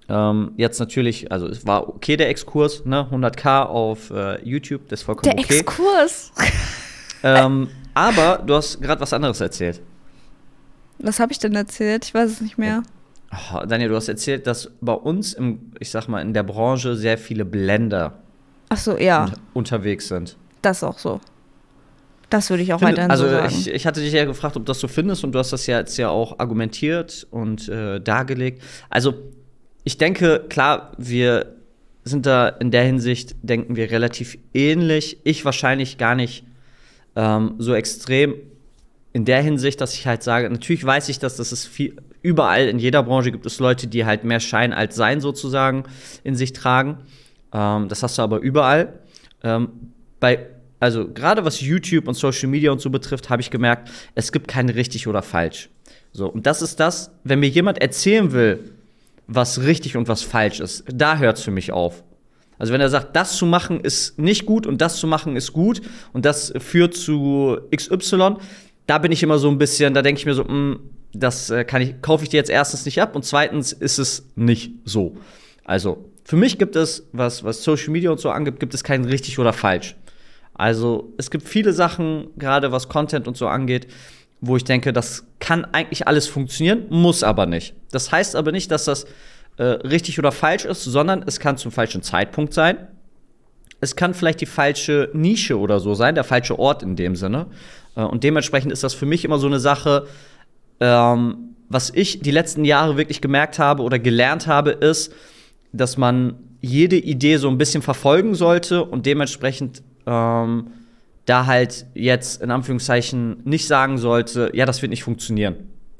[0.09, 3.07] ähm, jetzt natürlich, also es war okay der Exkurs, ne?
[3.09, 5.47] 100k auf äh, YouTube, das ist vollkommen der okay.
[5.47, 6.31] Der Exkurs.
[7.23, 9.81] ähm, aber du hast gerade was anderes erzählt.
[10.99, 12.05] Was habe ich denn erzählt?
[12.05, 12.83] Ich weiß es nicht mehr.
[13.31, 16.95] Oh, Daniel, du hast erzählt, dass bei uns im, ich sag mal, in der Branche
[16.95, 18.19] sehr viele Blender
[18.69, 19.25] Ach so, ja.
[19.25, 20.37] Un unterwegs sind.
[20.61, 21.19] Das auch so.
[22.29, 23.47] Das würde ich auch Find, weiterhin also so sagen.
[23.49, 25.79] Ich, ich hatte dich ja gefragt, ob das so findest und du hast das ja
[25.79, 28.61] jetzt ja auch argumentiert und äh, dargelegt.
[28.91, 29.15] Also
[29.83, 31.55] ich denke, klar, wir
[32.03, 35.17] sind da in der Hinsicht, denken wir relativ ähnlich.
[35.23, 36.45] Ich wahrscheinlich gar nicht
[37.15, 38.35] ähm, so extrem
[39.13, 42.67] in der Hinsicht, dass ich halt sage, natürlich weiß ich, dass das ist viel, überall
[42.67, 45.83] in jeder Branche gibt es Leute, die halt mehr Schein als Sein sozusagen
[46.23, 46.99] in sich tragen.
[47.51, 48.99] Ähm, das hast du aber überall.
[49.43, 49.69] Ähm,
[50.19, 50.47] bei,
[50.79, 54.47] also gerade was YouTube und Social Media und so betrifft, habe ich gemerkt, es gibt
[54.47, 55.69] kein richtig oder falsch.
[56.11, 58.71] So, und das ist das, wenn mir jemand erzählen will,
[59.27, 62.03] was richtig und was falsch ist, da hört es für mich auf.
[62.57, 65.53] Also wenn er sagt, das zu machen ist nicht gut und das zu machen ist
[65.53, 65.81] gut
[66.11, 68.35] und das führt zu XY,
[68.89, 70.79] da bin ich immer so ein bisschen, da denke ich mir so, mh, hm,
[71.13, 74.31] das äh, kann ich, kaufe ich dir jetzt erstens nicht ab und zweitens ist es
[74.35, 75.15] nicht so.
[75.63, 79.05] Also für mich gibt es, was, was Social Media und so angibt, gibt es kein
[79.05, 79.95] richtig oder falsch.
[80.55, 83.87] Also es gibt viele Sachen, gerade was Content und so angeht,
[84.41, 87.75] wo ich denke, das kann eigentlich alles funktionieren, muss aber nicht.
[87.91, 89.05] Das heißt aber nicht, dass das
[89.57, 92.87] äh, richtig oder falsch ist, sondern es kann zum falschen Zeitpunkt sein.
[93.81, 97.47] Es kann vielleicht die falsche Nische oder so sein, der falsche Ort in dem Sinne.
[97.95, 100.07] Äh, und dementsprechend ist das für mich immer so eine Sache,
[100.79, 105.13] ähm, was ich die letzten Jahre wirklich gemerkt habe oder gelernt habe, ist,
[105.71, 110.67] dass man jede Idee so ein bisschen verfolgen sollte und dementsprechend ähm,
[111.25, 115.55] da halt jetzt in Anführungszeichen nicht sagen sollte, ja, das wird nicht funktionieren.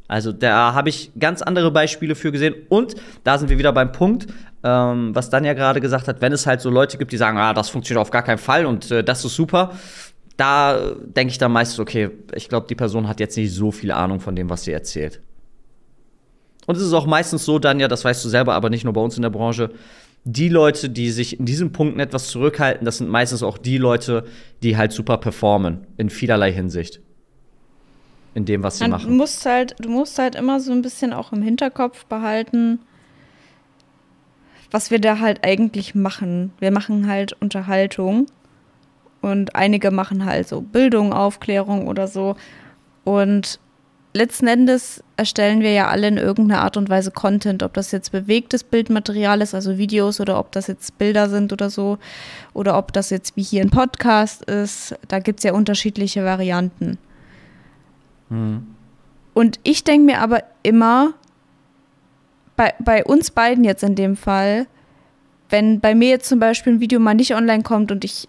[0.08, 2.56] Also da habe ich ganz andere Beispiele für gesehen.
[2.68, 4.26] Und da sind wir wieder beim Punkt,
[4.64, 7.38] ähm, was Dan ja gerade gesagt hat, wenn es halt so Leute gibt, die sagen,
[7.38, 9.72] ah, das funktioniert auf gar keinen Fall und äh, das ist super,
[10.38, 13.92] da denke ich dann meistens, okay, ich glaube, die Person hat jetzt nicht so viel
[13.92, 15.22] Ahnung von dem, was sie erzählt.
[16.66, 18.94] Und es ist auch meistens so dann ja, das weißt du selber, aber nicht nur
[18.94, 19.72] bei uns in der Branche,
[20.24, 24.26] die Leute, die sich in diesen Punkten etwas zurückhalten, das sind meistens auch die Leute,
[24.62, 27.02] die halt super performen, in vielerlei Hinsicht.
[28.36, 29.18] In dem, was sie Man machen.
[29.18, 32.80] Musst halt, du musst halt immer so ein bisschen auch im Hinterkopf behalten,
[34.72, 36.54] was wir da halt eigentlich machen.
[36.60, 38.28] Wir machen halt Unterhaltung
[39.22, 42.36] und einige machen halt so Bildung, Aufklärung oder so.
[43.04, 43.60] Und
[44.14, 48.12] letzten Endes erstellen wir ja alle in irgendeiner Art und Weise Content, ob das jetzt
[48.12, 51.98] bewegtes Bildmaterial ist, also Videos, oder ob das jetzt Bilder sind oder so,
[52.54, 54.96] oder ob das jetzt wie hier ein Podcast ist.
[55.08, 56.98] Da gibt es ja unterschiedliche Varianten.
[58.30, 58.68] Hm.
[59.34, 61.14] Und ich denke mir aber immer,
[62.60, 64.68] bei, bei uns beiden jetzt in dem Fall,
[65.50, 68.28] wenn bei mir jetzt zum Beispiel ein Video mal nicht online kommt und ich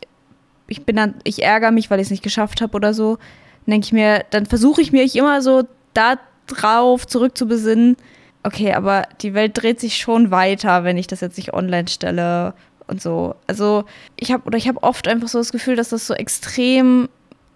[0.68, 3.18] ich bin dann, ich ärgere mich, weil ich es nicht geschafft habe oder so,
[3.66, 5.64] denke ich mir, dann versuche ich mich immer so
[5.94, 6.14] da
[6.46, 7.96] drauf zurückzubesinnen.
[8.44, 12.54] Okay, aber die Welt dreht sich schon weiter, wenn ich das jetzt nicht online stelle
[12.86, 13.34] und so.
[13.48, 13.82] Also
[14.14, 17.08] ich habe oder ich habe oft einfach so das Gefühl, dass das so extrem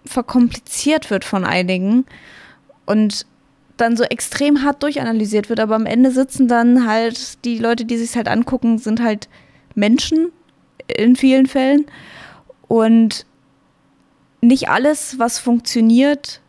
[0.05, 2.05] verkompliziert wird von einigen
[2.85, 3.25] und
[3.77, 7.97] dann so extrem hart durchanalysiert wird, aber am Ende sitzen dann halt die Leute, die
[7.97, 9.27] sich halt angucken, sind halt
[9.73, 10.31] Menschen
[10.87, 11.85] in vielen Fällen
[12.67, 13.25] und
[14.41, 16.41] nicht alles, was funktioniert,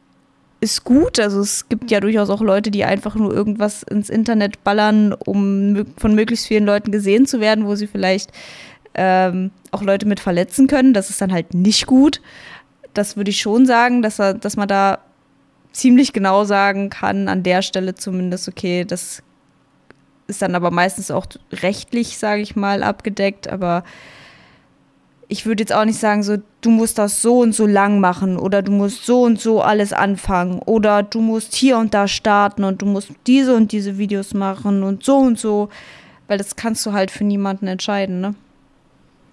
[0.60, 1.18] ist gut.
[1.18, 5.86] Also es gibt ja durchaus auch Leute, die einfach nur irgendwas ins Internet ballern, um
[5.96, 8.32] von möglichst vielen Leuten gesehen zu werden, wo sie vielleicht
[8.94, 10.94] ähm, auch Leute mit verletzen können.
[10.94, 12.20] Das ist dann halt nicht gut.
[12.94, 14.98] Das würde ich schon sagen, dass, dass man da
[15.76, 19.22] ziemlich genau sagen kann, an der Stelle zumindest, okay, das
[20.26, 23.48] ist dann aber meistens auch rechtlich, sage ich mal, abgedeckt.
[23.48, 23.84] Aber
[25.28, 28.38] ich würde jetzt auch nicht sagen, so, du musst das so und so lang machen
[28.38, 32.64] oder du musst so und so alles anfangen oder du musst hier und da starten
[32.64, 35.68] und du musst diese und diese Videos machen und so und so,
[36.26, 38.34] weil das kannst du halt für niemanden entscheiden, ne?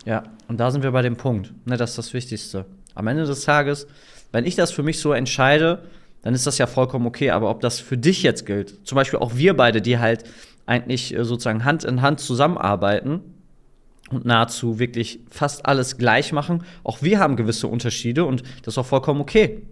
[0.05, 2.65] Ja, und da sind wir bei dem Punkt, ne, das ist das Wichtigste.
[2.93, 3.87] Am Ende des Tages,
[4.33, 5.83] wenn ich das für mich so entscheide,
[6.23, 9.19] dann ist das ja vollkommen okay, aber ob das für dich jetzt gilt, zum Beispiel
[9.19, 10.23] auch wir beide, die halt
[10.65, 13.21] eigentlich äh, sozusagen Hand in Hand zusammenarbeiten,
[14.09, 16.63] und nahezu wirklich fast alles gleich machen.
[16.83, 19.63] Auch wir haben gewisse Unterschiede und das ist auch vollkommen okay.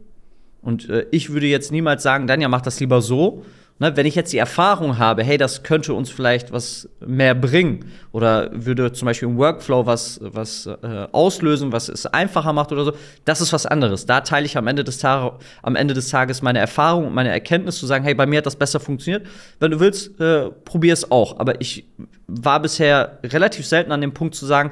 [0.62, 3.46] Und äh, ich würde jetzt niemals sagen, Danja, mach das lieber so,
[3.80, 7.86] Ne, wenn ich jetzt die Erfahrung habe, hey, das könnte uns vielleicht was mehr bringen
[8.12, 12.86] oder würde zum Beispiel im Workflow was, was äh, auslösen, was es einfacher macht oder
[12.86, 12.94] so,
[13.26, 14.06] das ist was anderes.
[14.06, 17.80] Da teile ich am Ende, des am Ende des Tages meine Erfahrung und meine Erkenntnis
[17.80, 19.26] zu sagen, hey, bei mir hat das besser funktioniert.
[19.60, 21.40] Wenn du willst, äh, probier es auch.
[21.40, 21.86] Aber ich
[22.28, 24.70] war bisher relativ selten an dem Punkt zu sagen,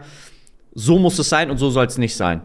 [0.76, 2.42] so muss es sein und so soll es nicht sein.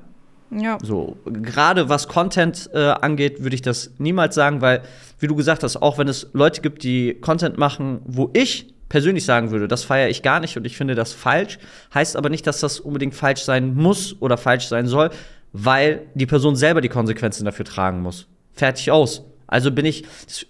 [0.50, 0.78] Ja.
[0.82, 4.82] So, gerade was Content äh, angeht, würde ich das niemals sagen, weil,
[5.18, 9.24] wie du gesagt hast, auch wenn es Leute gibt, die Content machen, wo ich persönlich
[9.24, 11.58] sagen würde, das feiere ich gar nicht und ich finde das falsch,
[11.92, 15.10] heißt aber nicht, dass das unbedingt falsch sein muss oder falsch sein soll,
[15.52, 18.26] weil die Person selber die Konsequenzen dafür tragen muss.
[18.52, 19.24] Fertig aus.
[19.46, 20.04] Also bin ich,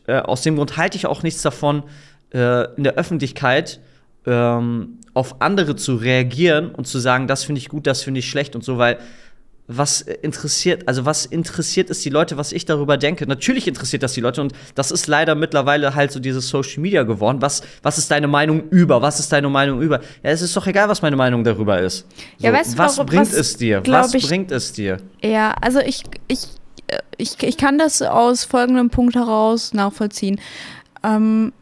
[0.07, 1.85] äh, aus dem Grund halte ich auch nichts davon,
[2.33, 3.81] äh, in der Öffentlichkeit
[4.27, 8.29] ähm, auf andere zu reagieren und zu sagen, das finde ich gut, das finde ich
[8.29, 8.99] schlecht und so, weil
[9.67, 13.27] was interessiert, also was interessiert es die Leute, was ich darüber denke?
[13.27, 17.03] Natürlich interessiert das die Leute und das ist leider mittlerweile halt so dieses Social Media
[17.03, 17.41] geworden.
[17.41, 19.01] Was, was ist deine Meinung über?
[19.01, 20.01] Was ist deine Meinung über?
[20.23, 22.07] Ja, es ist doch egal, was meine Meinung darüber ist.
[22.39, 23.83] So, ja, weißt du, was warum, bringt was, es dir?
[23.87, 24.99] Was ich, bringt es dir?
[25.23, 26.47] Ja, also ich, ich,
[27.17, 30.39] ich, ich kann das aus folgendem Punkt heraus nachvollziehen.
[31.03, 31.55] Ähm,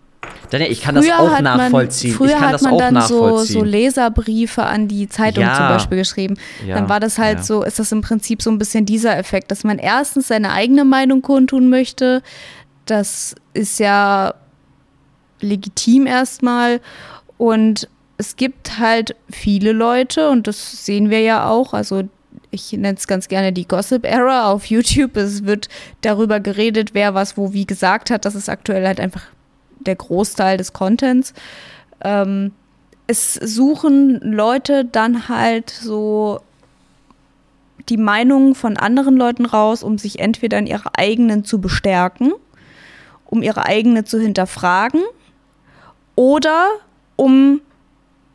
[0.50, 2.10] Daniel, ich kann das auch nachvollziehen.
[2.10, 5.56] Man, früher hat man dann so, so, Leserbriefe an die Zeitung ja.
[5.56, 6.36] zum Beispiel geschrieben.
[6.66, 6.74] Ja.
[6.74, 7.42] Dann war das halt ja.
[7.42, 10.84] so, ist das im Prinzip so ein bisschen dieser Effekt, dass man erstens seine eigene
[10.84, 12.22] Meinung kundtun möchte.
[12.84, 14.34] Das ist ja
[15.40, 16.80] legitim erstmal.
[17.38, 22.04] Und es gibt halt viele Leute, und das sehen wir ja auch, also
[22.50, 25.16] ich nenne es ganz gerne die Gossip Era auf YouTube.
[25.16, 25.68] Es wird
[26.02, 28.26] darüber geredet, wer was wo wie gesagt hat.
[28.26, 29.22] Das ist aktuell halt einfach
[29.86, 31.34] der Großteil des Contents.
[32.02, 32.52] Ähm,
[33.06, 36.40] es suchen Leute dann halt so
[37.88, 42.32] die Meinungen von anderen Leuten raus, um sich entweder in ihrer eigenen zu bestärken,
[43.26, 45.02] um ihre eigene zu hinterfragen
[46.14, 46.68] oder
[47.16, 47.60] um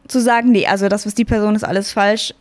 [0.08, 2.34] zu sagen, nee, also das, was die Person ist, alles falsch,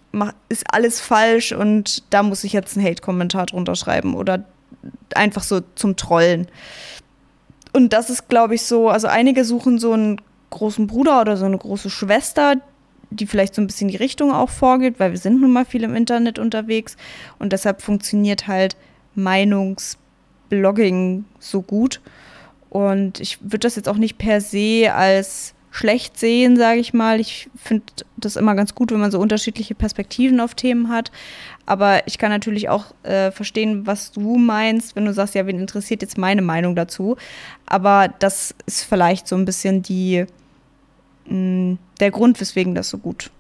[0.49, 4.45] ist alles falsch und da muss ich jetzt einen Hate-Kommentar drunter schreiben oder
[5.15, 6.49] einfach so zum Trollen.
[7.77, 10.19] Und das ist, glaube ich, so, also einige suchen so einen
[10.49, 12.55] großen Bruder oder so eine große Schwester,
[13.11, 15.85] die vielleicht so ein bisschen die Richtung auch vorgeht, weil wir sind nun mal viel
[15.85, 16.97] im Internet unterwegs
[17.39, 18.79] und deshalb funktioniert halt
[19.15, 22.01] Meinungsblogging so gut.
[22.71, 27.21] Und ich würde das jetzt auch nicht per se als schlecht sehen, sage ich mal.
[27.21, 27.85] Ich finde
[28.17, 31.13] das immer ganz gut, wenn man so unterschiedliche Perspektiven auf Themen hat.
[31.67, 35.59] Aber ich kann natürlich auch äh, verstehen, was du meinst, wenn du sagst, ja, wen
[35.59, 37.17] interessiert jetzt meine Meinung dazu.
[37.67, 40.27] Aber das ist vielleicht so ein bisschen die,
[41.27, 43.31] mh, mm, der Grund, weswegen das so gut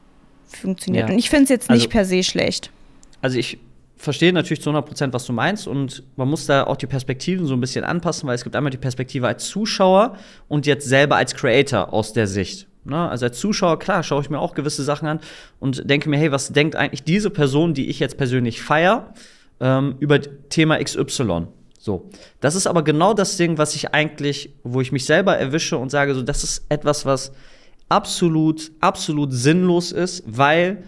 [0.48, 1.08] funktioniert.
[1.08, 1.12] Ja.
[1.12, 2.70] Und ich finde es jetzt nicht also, per se schlecht.
[3.22, 3.58] Also ich
[3.96, 7.46] verstehe natürlich zu 100 Prozent, was du meinst und man muss da auch die Perspektiven
[7.46, 10.18] so ein bisschen anpassen, weil es gibt einmal die Perspektive als Zuschauer
[10.48, 12.66] und jetzt selber als Creator aus der Sicht.
[12.86, 13.08] Ne?
[13.08, 15.20] Also als Zuschauer, klar, schaue ich mir auch gewisse Sachen an
[15.60, 19.12] und denke mir, hey, was denkt eigentlich diese Person, die ich jetzt persönlich feiere,
[19.60, 21.48] ähm, über Thema XY?
[21.78, 22.10] So,
[22.40, 25.90] das ist aber genau das Ding, was ich eigentlich, wo ich mich selber erwische und
[25.90, 27.32] sage, so, das ist etwas, was
[27.88, 30.84] absolut, absolut sinnlos ist, weil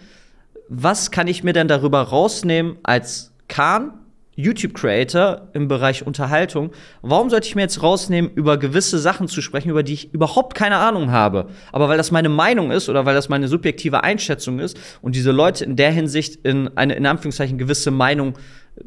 [0.68, 3.92] was kann ich mir denn darüber rausnehmen als Kahn,
[4.38, 6.70] YouTube-Creator im Bereich Unterhaltung,
[7.02, 10.54] warum sollte ich mir jetzt rausnehmen, über gewisse Sachen zu sprechen, über die ich überhaupt
[10.54, 11.48] keine Ahnung habe?
[11.72, 15.32] Aber weil das meine Meinung ist oder weil das meine subjektive Einschätzung ist und diese
[15.32, 18.34] Leute in der Hinsicht in eine, in Anführungszeichen, gewisse Meinung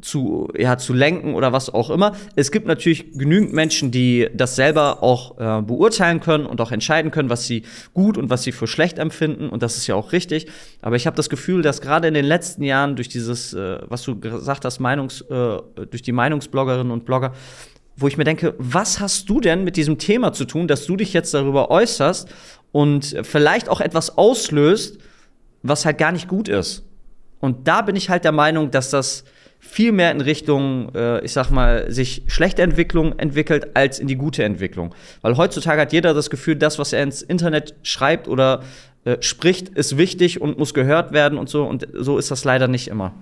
[0.02, 2.16] zu, ja, zu lenken oder was auch immer.
[2.36, 7.12] Es gibt natürlich genügend Menschen, die das selber auch äh, beurteilen können und auch entscheiden
[7.12, 7.64] können, was sie
[7.94, 9.50] gut und was sie für schlecht empfinden.
[9.50, 10.48] Und das ist ja auch richtig.
[10.82, 14.04] Aber ich habe das Gefühl, dass gerade in den letzten Jahren durch dieses, äh, was
[14.04, 15.58] du gesagt hast, Meinungs, äh,
[15.90, 17.34] durch die Meinungsbloggerinnen und Blogger,
[17.98, 20.96] wo ich mir denke, was hast du denn mit diesem Thema zu tun, dass du
[20.96, 22.30] dich jetzt darüber äußerst
[22.72, 24.98] und vielleicht auch etwas auslöst,
[25.62, 26.84] was halt gar nicht gut ist.
[27.40, 29.24] Und da bin ich halt der Meinung, dass das
[29.64, 34.16] viel mehr in Richtung, äh, ich sag mal, sich schlechte Entwicklung entwickelt als in die
[34.16, 34.94] gute Entwicklung.
[35.22, 38.64] Weil heutzutage hat jeder das Gefühl, das, was er ins Internet schreibt oder
[39.06, 41.64] äh, spricht, ist wichtig und muss gehört werden und so.
[41.64, 43.14] Und so ist das leider nicht immer.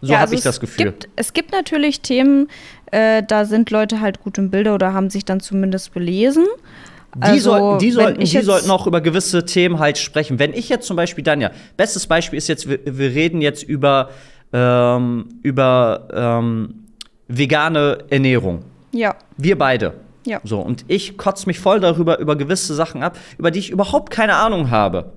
[0.00, 0.86] So Ja, habe also ich das Gefühl.
[0.86, 2.48] Gibt, es gibt natürlich Themen,
[2.90, 6.46] äh, da sind Leute halt gut im Bilde oder haben sich dann zumindest belesen.
[7.14, 10.38] Die, Also, sollten, die, sollten, die sollten auch über gewisse Themen halt sprechen.
[10.38, 14.10] Wenn ich jetzt zum Beispiel, Danja, bestes Beispiel ist jetzt, wir, wir reden jetzt über,
[14.52, 16.86] ähm, über ähm,
[17.28, 18.64] vegane Ernährung.
[18.92, 19.94] Ja, Wir beide.
[20.26, 20.40] Ja.
[20.42, 24.10] So, und ich kotze mich voll darüber, über gewisse Sachen ab, über die ich überhaupt
[24.10, 25.12] keine Ahnung habe.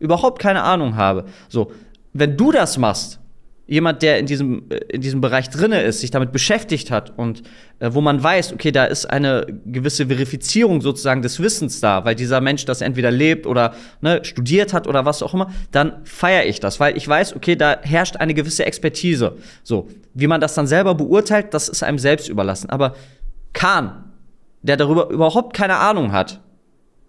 [0.00, 1.26] Überhaupt keine Ahnung habe.
[1.48, 1.70] So,
[2.12, 3.20] wenn du das machst,
[3.66, 7.42] jemand, der in diesem, äh, in diesem Bereich drinne ist, sich damit beschäftigt hat und
[7.78, 12.14] äh, wo man weiß, okay, da ist eine gewisse Verifizierung sozusagen des Wissens da, weil
[12.14, 16.46] dieser Mensch das entweder lebt oder ne, studiert hat oder was auch immer, dann feiere
[16.46, 19.36] ich das, weil ich weiß, okay, da herrscht eine gewisse Expertise.
[19.62, 22.68] So, wie man das dann selber beurteilt, das ist einem selbst überlassen.
[22.70, 22.94] Aber
[23.52, 24.10] Kahn,
[24.62, 26.40] der darüber überhaupt keine Ahnung hat,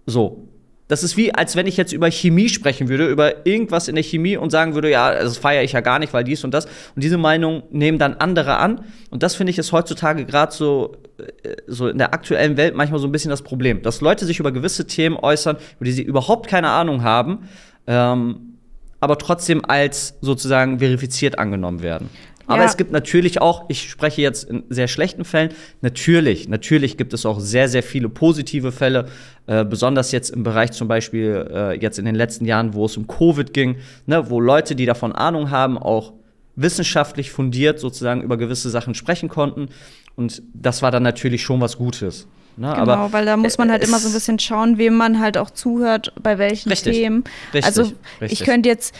[0.05, 0.49] so.
[0.87, 4.03] Das ist wie, als wenn ich jetzt über Chemie sprechen würde, über irgendwas in der
[4.03, 6.65] Chemie und sagen würde, ja, das feiere ich ja gar nicht, weil dies und das.
[6.65, 8.81] Und diese Meinung nehmen dann andere an.
[9.09, 12.99] Und das finde ich ist heutzutage gerade so, äh, so in der aktuellen Welt manchmal
[12.99, 16.03] so ein bisschen das Problem, dass Leute sich über gewisse Themen äußern, über die sie
[16.03, 17.47] überhaupt keine Ahnung haben,
[17.87, 18.57] ähm,
[18.99, 22.09] aber trotzdem als sozusagen verifiziert angenommen werden.
[22.47, 22.65] Aber Ja.
[22.65, 25.49] es gibt natürlich auch, ich spreche jetzt in sehr schlechten Fällen,
[25.81, 29.07] natürlich, natürlich gibt es auch sehr, sehr viele positive Fälle,
[29.47, 32.97] äh, besonders jetzt im Bereich zum Beispiel äh, jetzt in den letzten Jahren, wo es
[32.97, 36.13] um Covid ging, ne, wo Leute, die davon Ahnung haben, auch
[36.55, 39.69] wissenschaftlich fundiert sozusagen über gewisse Sachen sprechen konnten.
[40.15, 42.27] Und das war dann natürlich schon was Gutes.
[42.55, 42.71] Ne?
[42.75, 45.39] genau, Aber weil da muss man halt immer so ein bisschen schauen, wem man halt
[45.39, 47.23] auch zuhört, bei welchen Richtig, Themen.
[47.51, 47.91] richtig, also
[48.21, 48.93] ich könnte jetzt,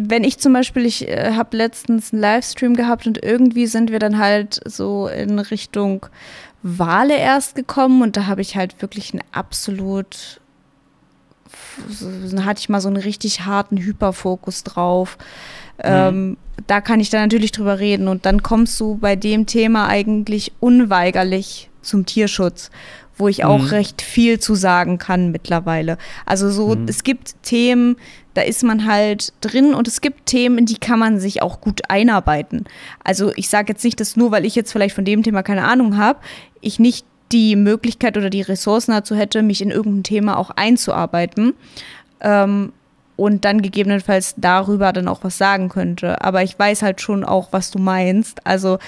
[0.00, 3.98] wenn ich zum Beispiel, ich äh, habe letztens einen Livestream gehabt und irgendwie sind wir
[3.98, 6.06] dann halt so in Richtung
[6.62, 10.40] Wale erst gekommen und da habe ich halt wirklich einen absolut,
[12.42, 15.18] hatte ich mal so einen richtig harten Hyperfokus drauf.
[15.78, 16.36] Ähm,
[16.66, 20.52] da kann ich dann natürlich drüber reden und dann kommst du bei dem Thema eigentlich
[20.60, 22.70] unweigerlich zum Tierschutz,
[23.16, 23.68] wo ich auch Mhm.
[23.68, 25.98] recht viel zu sagen kann mittlerweile.
[26.26, 27.96] Also so, es gibt Themen,
[28.34, 31.60] da ist man halt drin und es gibt Themen, in die kann man sich auch
[31.60, 32.64] gut einarbeiten.
[33.04, 35.64] Also ich sage jetzt nicht, dass nur weil ich jetzt vielleicht von dem Thema keine
[35.64, 36.18] Ahnung habe,
[36.60, 41.54] ich nicht die Möglichkeit oder die Ressourcen dazu hätte, mich in irgendein Thema auch einzuarbeiten.
[42.20, 42.72] Ähm,
[43.16, 46.20] und dann gegebenenfalls darüber dann auch was sagen könnte.
[46.20, 48.44] Aber ich weiß halt schon auch, was du meinst.
[48.44, 48.78] Also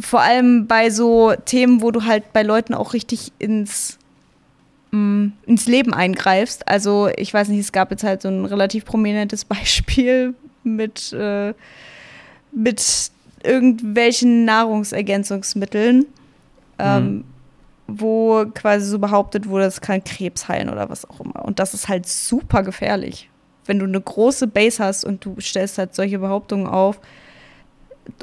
[0.00, 3.98] vor allem bei so Themen, wo du halt bei Leuten auch richtig ins,
[4.90, 6.66] mm, ins Leben eingreifst.
[6.68, 11.54] Also ich weiß nicht, es gab jetzt halt so ein relativ prominentes Beispiel mit, äh,
[12.52, 13.10] mit
[13.42, 16.06] irgendwelchen Nahrungsergänzungsmitteln,
[16.78, 17.24] ähm,
[17.86, 21.44] wo quasi so behauptet wurde, es kann Krebs heilen oder was auch immer.
[21.44, 23.28] Und das ist halt super gefährlich.
[23.66, 26.98] Wenn du eine große Base hast und du stellst halt solche Behauptungen auf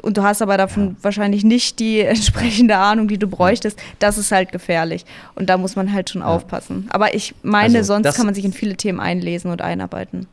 [0.02, 4.32] und du hast aber davon wahrscheinlich nicht die entsprechende Ahnung, die du bräuchtest, das ist
[4.32, 5.04] halt gefährlich.
[5.34, 6.86] Und da muss man halt schon aufpassen.
[6.90, 10.26] Aber ich meine, Also, sonst kann man sich in viele Themen einlesen und einarbeiten.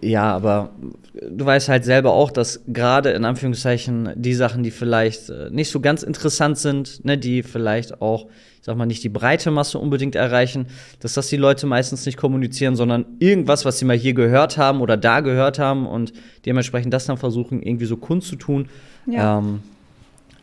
[0.00, 0.70] Ja, aber
[1.14, 5.70] du weißt halt selber auch, dass gerade in Anführungszeichen die Sachen, die vielleicht äh, nicht
[5.70, 9.78] so ganz interessant sind, ne, die vielleicht auch, ich sag mal, nicht die breite Masse
[9.78, 10.66] unbedingt erreichen,
[11.00, 14.80] dass das die Leute meistens nicht kommunizieren, sondern irgendwas, was sie mal hier gehört haben
[14.80, 16.12] oder da gehört haben und
[16.44, 18.68] dementsprechend das dann versuchen, irgendwie so kundzutun.
[19.06, 19.38] Ja.
[19.38, 19.60] Ähm,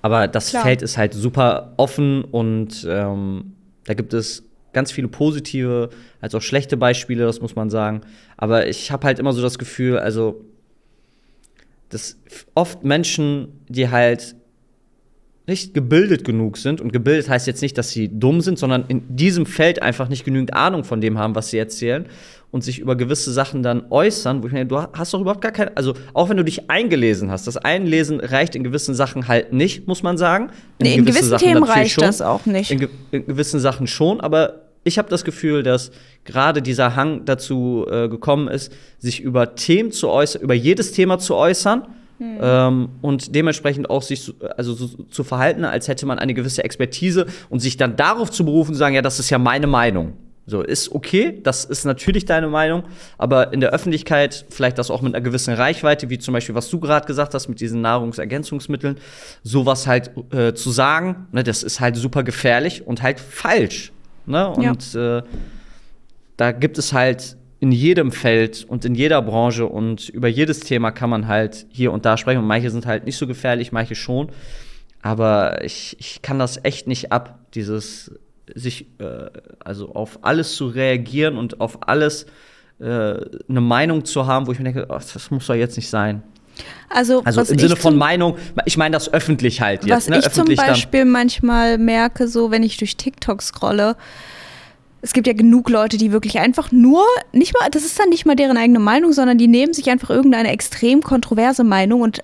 [0.01, 0.63] aber das Klar.
[0.63, 3.53] Feld ist halt super offen und ähm,
[3.85, 4.43] da gibt es
[4.74, 8.01] ganz viele positive als auch schlechte Beispiele, das muss man sagen.
[8.38, 10.43] Aber ich habe halt immer so das Gefühl, also,
[11.89, 12.19] dass
[12.55, 14.36] oft Menschen, die halt
[15.45, 19.15] nicht gebildet genug sind, und gebildet heißt jetzt nicht, dass sie dumm sind, sondern in
[19.15, 22.07] diesem Feld einfach nicht genügend Ahnung von dem haben, was sie erzählen
[22.54, 25.51] und sich über gewisse Sachen dann äußern, wo ich mir, du hast doch überhaupt gar
[25.51, 29.54] keine, also auch wenn du dich eingelesen hast, das Einlesen reicht in gewissen Sachen halt
[29.54, 30.51] nicht, muss man sagen.
[30.80, 32.70] Nee, in gewisse gewissen Sachen Themen reicht das auch nicht.
[32.70, 35.89] In, ge in gewissen Sachen schon, aber ich habe das Gefühl, dass
[36.26, 41.18] gerade dieser Hang dazu äh, gekommen ist, sich über Themen zu äußern, über jedes Thema
[41.18, 41.88] zu äußern
[42.20, 42.38] Hm.
[42.39, 46.64] ähm, und dementsprechend auch sich so, also so, zu verhalten, als hätte man eine gewisse
[46.64, 50.14] Expertise und sich dann darauf zu berufen, zu sagen, ja, das ist ja meine Meinung.
[50.45, 52.83] So, ist okay, das ist natürlich deine Meinung,
[53.17, 56.69] aber in der Öffentlichkeit, vielleicht das auch mit einer gewissen Reichweite, wie zum Beispiel, was
[56.69, 58.97] du gerade gesagt hast mit diesen Nahrungsergänzungsmitteln,
[59.43, 63.93] sowas halt äh, zu sagen, ne, das ist halt super gefährlich und halt falsch.
[64.25, 64.49] Ne?
[64.49, 65.21] Und äh,
[66.35, 70.91] da gibt es halt in jedem Feld und in jeder Branche und über jedes Thema
[70.91, 72.39] kann man halt hier und da sprechen.
[72.39, 74.29] Und manche sind halt nicht so gefährlich, manche schon.
[75.01, 78.11] Aber ich, ich kann das echt nicht ab, dieses
[78.55, 79.29] sich äh,
[79.63, 82.25] also auf alles zu reagieren und auf alles
[82.79, 85.89] äh, eine Meinung zu haben, wo ich mir denke, oh, das muss doch jetzt nicht
[85.89, 86.23] sein.
[86.89, 90.09] Also, Also im Sinne von Meinung, ich meine das öffentlich halt Was jetzt.
[90.09, 90.17] Ne?
[90.17, 93.95] ich zum öffentlich dann- Beispiel manchmal merke, so wenn ich durch TikTok scrolle,
[95.01, 98.25] es gibt ja genug Leute, die wirklich einfach nur, nicht mal, das ist dann nicht
[98.25, 102.19] mal deren eigene Meinung, sondern die nehmen sich einfach irgendeine extrem kontroverse Meinung und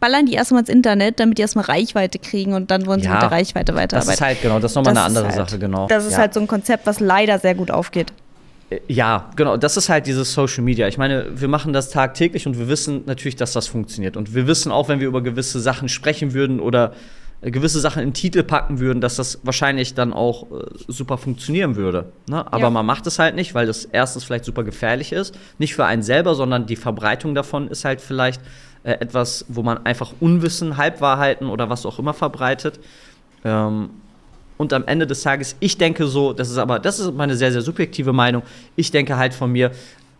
[0.00, 3.12] ballern die erstmal ins Internet, damit die erstmal Reichweite kriegen und dann wollen sie Ja,
[3.14, 4.12] mit der Reichweite Das weiterarbeiten.
[4.14, 5.86] ist halt, genau, das ist nochmal Das eine andere halt- Sache, genau.
[5.88, 6.18] Das ist ja.
[6.18, 8.12] halt so ein Konzept, was leider sehr gut aufgeht.
[8.86, 10.86] Ja, genau, das ist halt dieses Social Media.
[10.86, 14.16] Ich meine, wir machen das tagtäglich und wir wissen natürlich, dass das funktioniert.
[14.16, 16.92] Und wir wissen auch, wenn wir über gewisse Sachen sprechen würden oder
[17.40, 21.74] äh, gewisse Sachen in Titel packen würden, dass das wahrscheinlich dann auch äh, super funktionieren
[21.74, 22.12] würde.
[22.28, 22.46] Ne?
[22.52, 22.70] Aber Ja.
[22.70, 25.34] man macht es halt nicht, weil das erstens vielleicht super gefährlich ist.
[25.58, 28.40] Nicht für einen selber, sondern die Verbreitung davon ist halt vielleicht
[28.82, 32.80] äh, etwas, wo man einfach Unwissen, Halbwahrheiten oder was auch immer verbreitet.
[33.44, 33.90] Ähm,
[34.56, 37.52] und am Ende des Tages, ich denke so, das ist aber, das ist meine sehr,
[37.52, 38.42] sehr subjektive Meinung.
[38.76, 39.72] Ich denke halt von mir,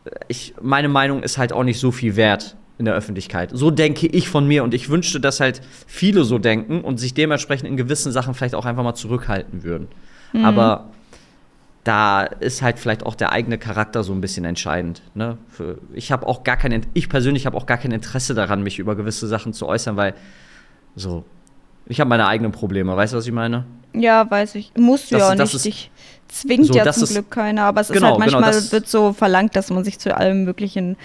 [0.05, 3.51] äh, ich, meine Meinung ist halt auch nicht so viel wert in der Öffentlichkeit.
[3.53, 7.13] So denke ich von mir und ich wünschte, dass halt viele so denken und sich
[7.13, 9.89] dementsprechend in gewissen Sachen vielleicht auch einfach mal zurückhalten würden.
[10.43, 10.91] Aber
[11.85, 15.03] da ist halt vielleicht auch der eigene Charakter so ein bisschen entscheidend.
[15.15, 15.39] Ne?
[15.49, 18.79] Für, ich habe auch gar kein, ich persönlich habe auch gar kein Interesse daran, mich
[18.79, 20.15] über gewisse Sachen zu äußern, weil
[20.95, 21.25] so,
[21.87, 22.97] ich habe meine eigenen Probleme.
[22.97, 23.65] Weißt du, was ich meine?
[23.95, 24.73] Ja, weiß ich.
[24.77, 25.55] Musst du Das- ja auch das nicht.
[25.57, 25.91] ist- Dich
[26.29, 27.65] zwingt so, ja zum ist- Glück keiner.
[27.65, 30.17] Aber es ist Genau, halt genau, manchmal das- wird so verlangt, dass man sich zu
[30.17, 30.97] allem möglichen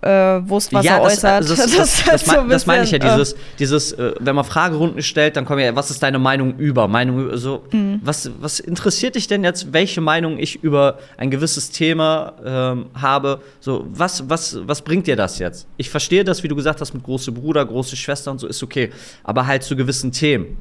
[0.00, 0.08] äh,
[0.48, 1.42] Wurstwasser ja, das, äußert.
[1.42, 3.92] das, das, ist das, halt das, so das meine ich ja, bisschen, äh, dieses, dieses
[3.92, 6.88] äh, wenn man Fragerunden stellt, dann kommen ja, was ist deine Meinung über?
[6.88, 8.00] Meinung so, Mhm.
[8.02, 13.42] was, was interessiert dich denn jetzt, welche Meinung ich über ein gewisses Thema ähm, habe?
[13.60, 15.66] So, was, was, was bringt dir das jetzt?
[15.76, 18.62] Ich verstehe das, wie du gesagt hast, mit große Bruder, große Schwester und so, ist
[18.62, 18.90] okay.
[19.22, 20.58] Aber halt zu gewissen Themen.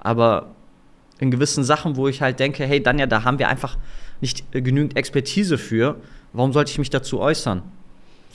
[0.00, 0.46] Aber
[1.18, 3.76] in gewissen Sachen, wo ich halt denke, hey, Danja, da haben wir einfach
[4.20, 5.96] nicht äh, genügend Expertise für.
[6.32, 7.62] Warum sollte ich mich dazu äußern?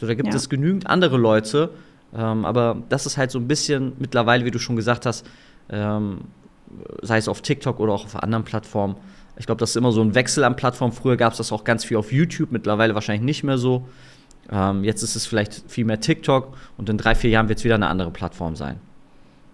[0.03, 0.35] So, da gibt Ja.
[0.35, 1.69] es genügend andere Leute.
[2.13, 5.25] Ähm, aber das ist halt so ein bisschen mittlerweile, wie du schon gesagt hast,
[5.69, 6.25] ähm,
[7.01, 8.97] sei es auf TikTok oder auch auf anderen Plattformen.
[9.37, 10.91] Ich glaube, das ist immer so ein Wechsel an Plattformen.
[10.91, 13.87] Früher gab es das auch ganz viel auf YouTube, mittlerweile wahrscheinlich nicht mehr so.
[14.51, 17.63] Ähm, jetzt ist es vielleicht viel mehr TikTok und in drei, vier Jahren wird es
[17.63, 18.81] wieder eine andere Plattform sein.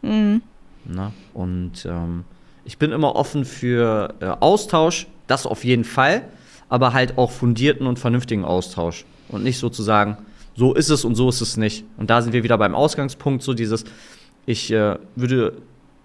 [0.02, 0.41] Mhm.
[0.84, 1.12] Ne?
[1.36, 2.24] Und ähm,
[2.66, 6.24] ich bin immer offen für äh, Austausch, das auf jeden Fall,
[6.70, 9.06] aber halt auch fundierten und vernünftigen Austausch.
[9.30, 10.18] Und nicht sozusagen,
[10.60, 11.86] so ist es und so ist es nicht.
[11.95, 13.86] Und da sind wir wieder beim Ausgangspunkt, so dieses,
[14.45, 15.53] ich äh, würde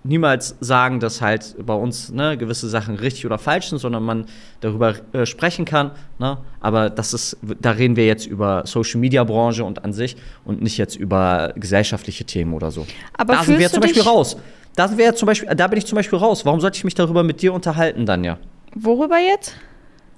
[0.05, 4.27] niemals sagen, dass halt bei uns ne, gewisse Sachen richtig oder falsch sind, sondern man
[4.61, 5.91] darüber äh, sprechen kann.
[6.21, 6.39] Ne?
[6.61, 10.63] Aber das ist, da reden wir jetzt über Social Media Branche und an sich und
[10.63, 12.87] nicht jetzt über gesellschaftliche Themen oder so.
[13.15, 14.37] Aber da sind wir zum Beispiel raus.
[14.77, 16.45] Da sind wir zum Beispiel, da bin ich zum Beispiel raus.
[16.45, 18.39] Warum sollte ich mich darüber mit dir unterhalten, dann ja?
[18.77, 19.57] Worüber jetzt?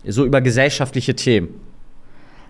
[0.05, 1.66] So über gesellschaftliche Themen.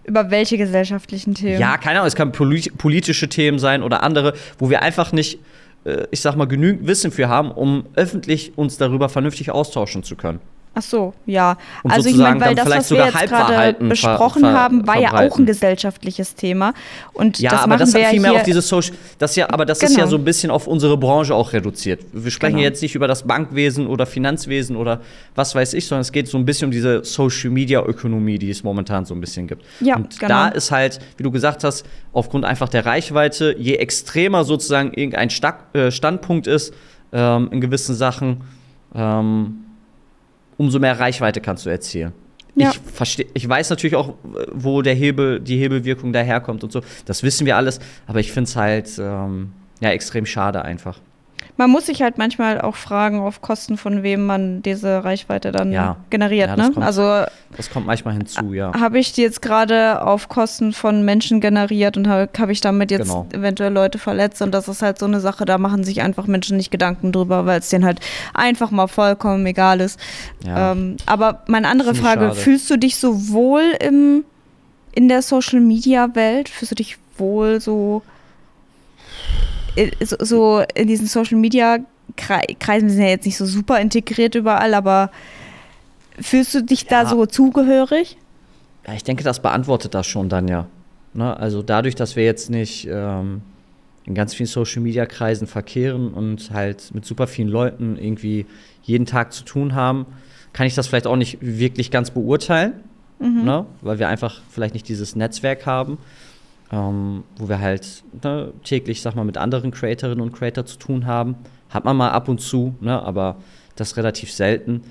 [0.07, 1.61] Über welche gesellschaftlichen Themen?
[1.61, 5.41] Ja, keine Ahnung, es kann polit politische Themen sein oder andere, wo wir einfach nicht,
[5.85, 10.15] äh, ich sag mal, genügend Wissen für haben, um öffentlich uns darüber vernünftig austauschen zu
[10.17, 10.41] können.
[10.79, 11.57] Ach so, ja.
[11.83, 14.87] Und also ich meine, weil das, was wir jetzt gerade Halbwahrheiten ver- besprochen ver- haben,
[14.87, 15.43] war ja auch verbreiten.
[15.43, 16.75] ein gesellschaftliches Thema.
[17.15, 19.65] Und Ja, das aber das hat ja viel mehr auf dieses Social, das ja, aber
[19.65, 20.01] das ist Genau.
[20.01, 22.01] ja so ein bisschen auf unsere Branche auch reduziert.
[22.13, 22.65] Wir sprechen Genau.
[22.69, 25.01] jetzt nicht über das Bankwesen oder Finanzwesen oder
[25.35, 28.51] was weiß ich, sondern es geht so ein bisschen um diese Social Media Ökonomie, die
[28.51, 29.65] es momentan so ein bisschen gibt.
[29.81, 30.29] Ja, Und genau.
[30.29, 35.31] da ist halt, wie du gesagt hast, aufgrund einfach der Reichweite, je extremer sozusagen irgendein
[35.73, 36.75] äh, Standpunkt ist
[37.15, 38.43] ähm, in gewissen Sachen,
[38.95, 39.63] ähm,
[40.57, 42.13] umso mehr Reichweite kannst du erzielen.
[42.55, 42.71] Ja.
[42.71, 44.15] Ich verstehe, ich weiß natürlich auch,
[44.53, 46.81] wo der Hebel, die Hebelwirkung daherkommt und so.
[47.05, 50.99] Das wissen wir alles, aber ich finde es halt ähm, ja extrem schade einfach.
[51.59, 55.73] Man muss sich halt manchmal auch fragen, auf Kosten von wem man diese Reichweite dann
[55.73, 55.97] Ja.
[56.11, 56.51] generiert.
[56.51, 56.73] Ja, das ne?
[56.75, 57.25] kommt- Also
[57.57, 58.73] Das kommt manchmal hinzu, ja.
[58.79, 62.91] habe ich die jetzt gerade auf Kosten von Menschen generiert und habe hab ich damit
[62.91, 63.27] jetzt Genau.
[63.33, 64.43] eventuell Leute verletzt.
[64.43, 67.47] Und das ist halt so eine Sache, da machen sich einfach Menschen nicht Gedanken drüber,
[67.47, 68.01] weil es denen halt
[68.35, 69.99] einfach mal vollkommen egal ist.
[70.45, 70.73] Ja.
[70.73, 72.35] Ähm, aber meine andere Frage, schade.
[72.35, 74.25] fühlst du dich so wohl im,
[74.93, 76.51] in der Social-Media-Welt?
[76.51, 78.03] Fühlst du dich wohl so,
[80.03, 85.11] so, so in diesen Social-Media-Kreisen, wir sind ja jetzt nicht so super integriert überall, aber
[86.21, 87.09] fühlst du dich da Ja.
[87.09, 88.17] so zugehörig?
[88.87, 90.67] Ja, ich denke, das beantwortet das schon dann ja.
[91.15, 91.37] Ne?
[91.37, 93.43] Also dadurch, dass wir jetzt nicht ähm,
[94.05, 98.47] in ganz vielen Social-Media-Kreisen verkehren und halt mit super vielen Leuten irgendwie
[98.83, 100.07] jeden Tag zu tun haben,
[100.53, 102.75] kann ich das vielleicht auch nicht wirklich ganz beurteilen.
[103.19, 103.45] mhm.
[103.45, 103.67] ne?
[103.83, 105.99] weil wir einfach vielleicht nicht dieses Netzwerk haben,
[106.73, 111.07] ähm, wo wir halt ne, täglich, sag mal, mit anderen Creatorinnen und Creator zu tun
[111.07, 111.37] haben.
[111.69, 113.03] Hat man mal ab und zu, ne?
[113.03, 113.37] aber
[113.77, 114.83] das relativ selten.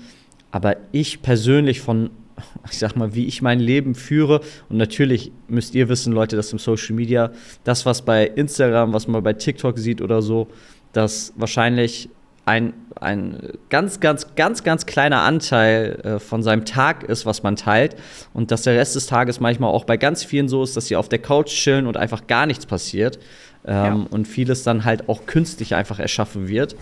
[0.50, 2.10] Aber ich persönlich von,
[2.70, 6.52] ich sag mal, wie ich mein Leben führe, und natürlich müsst ihr wissen, Leute, das
[6.52, 7.30] im Social Media,
[7.64, 10.48] das, was bei Instagram, was man bei TikTok sieht oder so,
[10.92, 12.08] dass wahrscheinlich
[12.46, 17.56] ein, ein ganz, ganz, ganz, ganz kleiner Anteil äh, von seinem Tag ist, was man
[17.56, 17.96] teilt.
[18.32, 20.96] Und dass der Rest des Tages manchmal auch bei ganz vielen so ist, dass sie
[20.96, 23.18] auf der Couch chillen und einfach gar nichts passiert.
[23.66, 24.06] Ähm, ja.
[24.10, 26.76] Und vieles dann halt auch künstlich einfach erschaffen wird.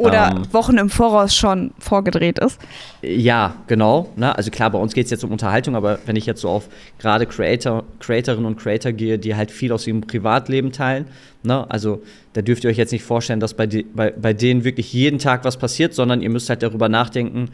[0.00, 2.58] Oder ähm, Wochen im Voraus schon vorgedreht ist.
[3.02, 4.08] Ja, genau.
[4.16, 4.36] Ne?
[4.36, 6.68] Also klar, bei uns geht es jetzt um Unterhaltung, aber wenn ich jetzt so auf
[6.98, 11.06] gerade Creator, Creatorinnen und Creator gehe, die halt viel aus ihrem Privatleben teilen,
[11.42, 11.70] ne?
[11.70, 14.92] also da dürft ihr euch jetzt nicht vorstellen, dass bei, die, bei, bei denen wirklich
[14.92, 17.50] jeden Tag was passiert, sondern ihr müsst halt darüber nachdenken,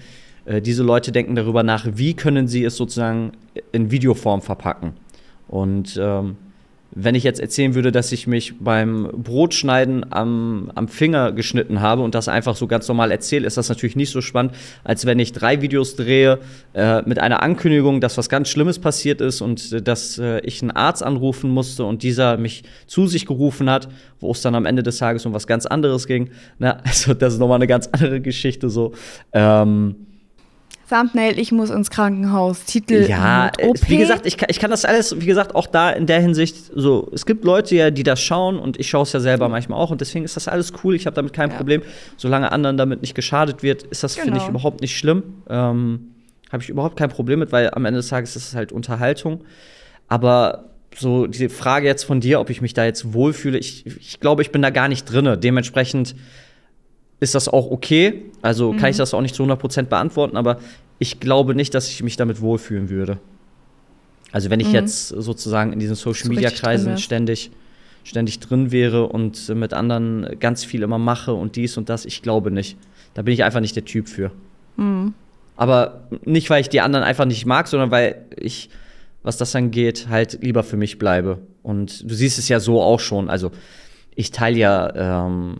[0.47, 3.32] äh, diese Leute denken darüber nach, wie können sie es sozusagen
[3.72, 4.94] in Videoform verpacken.
[5.49, 6.36] Und ähm,
[6.99, 12.01] wenn ich jetzt erzählen würde, dass ich mich beim Brotschneiden am, am Finger geschnitten habe
[12.01, 15.18] und das einfach so ganz normal erzähle, ist das natürlich nicht so spannend, als wenn
[15.18, 16.38] ich drei Videos drehe
[16.72, 20.62] äh, mit einer Ankündigung, dass was ganz Schlimmes passiert ist und äh, dass äh, ich
[20.62, 23.88] einen Arzt anrufen musste und dieser mich zu sich gerufen hat,
[24.18, 26.30] wo es dann am Ende des Tages um was ganz anderes ging.
[26.59, 28.92] Na, also das ist nochmal eine ganz andere Geschichte so.
[29.34, 30.06] Ähm,
[30.89, 33.07] Thumbnail, ich muss ins Krankenhaus, Titel.
[33.09, 33.89] Ja, OP.
[33.89, 36.57] wie gesagt, ich kann, ich kann das alles, wie gesagt, auch da in der Hinsicht
[36.74, 37.11] so.
[37.12, 39.91] Es gibt Leute ja, die das schauen und ich schaue es ja selber manchmal auch
[39.91, 40.95] und deswegen ist das alles cool.
[40.95, 41.57] Ich habe damit kein ja.
[41.57, 41.82] Problem.
[42.16, 44.26] Solange anderen damit nicht geschadet wird, ist das, genau.
[44.26, 45.22] finde ich, überhaupt nicht schlimm.
[45.49, 46.12] Ähm,
[46.53, 49.43] habe ich überhaupt kein Problem mit, weil am Ende des Tages ist es halt Unterhaltung.
[50.09, 54.20] Aber so diese Frage jetzt von dir, ob ich mich da jetzt wohlfühle, ich, ich
[54.20, 55.37] glaube, ich bin da gar nicht drinne.
[55.37, 56.14] Dementsprechend
[57.21, 58.25] ist das auch okay.
[58.43, 58.79] Also mhm.
[58.79, 59.01] kann ich mhm.
[59.01, 60.59] das auch nicht zu 100% beantworten, aber
[60.99, 63.19] ich glaube nicht, dass ich mich damit wohlfühlen würde.
[64.33, 64.75] Also wenn ich mhm.
[64.75, 67.51] jetzt sozusagen in diesen Social Media Kreisen ständig
[68.07, 72.23] ständig drin wäre und mit anderen ganz viel immer mache und dies und das, ich
[72.23, 72.79] glaube nicht.
[73.14, 74.31] Da bin ich einfach nicht der Typ für.
[74.77, 75.14] Mhm.
[75.57, 78.71] Aber nicht, weil ich die anderen einfach nicht mag, sondern weil ich,
[79.23, 81.39] was das angeht, halt lieber für mich bleibe.
[81.62, 83.29] Und du siehst es ja so auch schon.
[83.29, 83.51] Also
[84.14, 85.57] ich teile ja ähm,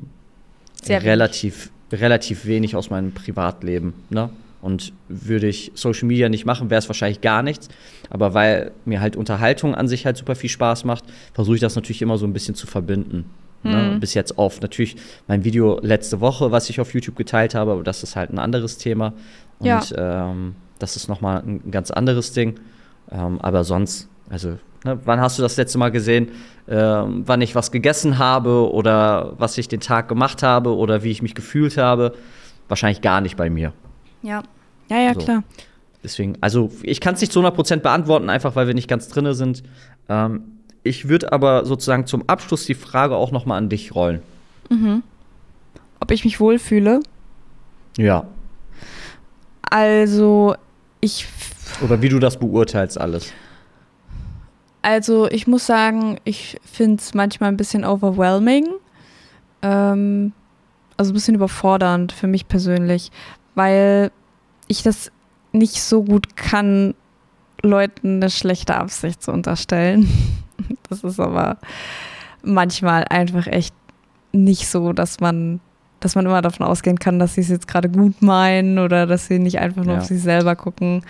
[0.87, 2.03] sehr relativ, wenig.
[2.03, 3.95] relativ wenig aus meinem Privatleben.
[4.11, 4.30] Ne?
[4.62, 7.68] Und würde ich Social Media nicht machen, wäre es wahrscheinlich gar nichts.
[8.11, 11.76] Aber weil mir halt Unterhaltung an sich halt super viel Spaß macht, versuche ich das
[11.76, 13.26] natürlich immer so ein bisschen zu verbinden.
[13.62, 13.93] Ne?
[13.95, 14.01] Mhm.
[14.01, 17.82] Bis jetzt auf natürlich mein Video letzte Woche, was ich auf YouTube geteilt habe, aber
[17.82, 19.12] das ist halt ein anderes Thema.
[19.59, 20.30] Und ja.
[20.30, 22.61] ähm, das ist nochmal ein ganz anderes Ding.
[23.11, 26.28] Ähm, aber sonst, also Ne, wann hast du das letzte Mal gesehen,
[26.68, 31.11] äh, wann ich was gegessen habe oder was ich den Tag gemacht habe oder wie
[31.11, 32.14] ich mich gefühlt habe?
[32.68, 33.72] Wahrscheinlich gar nicht bei mir.
[34.22, 34.45] Ja,
[34.89, 35.20] ja, ja, so.
[35.20, 35.43] klar.
[36.05, 39.34] Deswegen, also ich kann es nicht zu 100% beantworten, einfach weil wir nicht ganz drinne
[39.34, 39.64] sind.
[40.09, 40.45] Ähm,
[40.84, 44.22] ich würde aber sozusagen zum Abschluss die Frage auch noch mal an dich rollen.
[44.70, 45.03] Mhm.
[45.99, 47.01] Ob ich mich wohlfühle?
[47.99, 48.28] Ja.
[49.68, 50.55] Also,
[51.01, 51.26] ich.
[51.82, 53.32] Oder wie du das beurteilst, alles.
[54.87, 58.68] Also ich muss sagen, ich finde es manchmal ein bisschen overwhelming.
[59.61, 60.32] Ähm,
[60.97, 63.11] also ein bisschen überfordernd für mich persönlich,
[63.57, 64.12] weil
[64.68, 65.11] ich das
[65.51, 66.95] nicht so gut kann,
[67.62, 70.09] Leuten eine schlechte Absicht zu unterstellen.
[70.89, 71.59] Das ist aber
[72.43, 73.74] manchmal einfach echt
[74.32, 75.61] nicht so, dass man,
[76.01, 79.26] dass man immer davon ausgehen kann, dass sie es jetzt gerade gut meinen oder dass
[79.26, 80.01] sie nicht einfach nur ja.
[80.01, 81.05] auf sich selber gucken.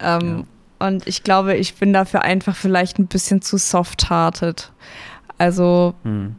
[0.00, 0.44] Ähm, ja.
[0.78, 4.72] Und ich glaube, ich bin dafür einfach vielleicht ein bisschen zu soft-hearted.
[5.38, 6.36] Also hm.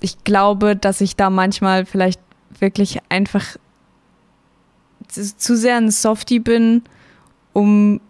[0.00, 2.20] ich glaube, dass ich da manchmal vielleicht
[2.58, 3.56] wirklich einfach
[5.08, 6.82] zu sehr ein Softie bin,
[7.52, 8.00] um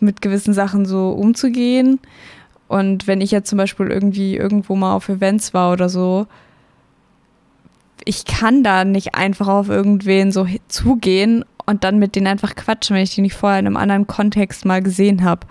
[0.00, 2.00] mit gewissen Sachen so umzugehen.
[2.68, 6.26] Und wenn ich jetzt zum Beispiel irgendwie irgendwo mal auf Events war oder so,
[8.04, 12.96] ich kann da nicht einfach auf irgendwen so zugehen und dann mit denen einfach quatschen,
[12.96, 15.46] wenn ich die nicht vorher in einem anderen Kontext mal gesehen habe.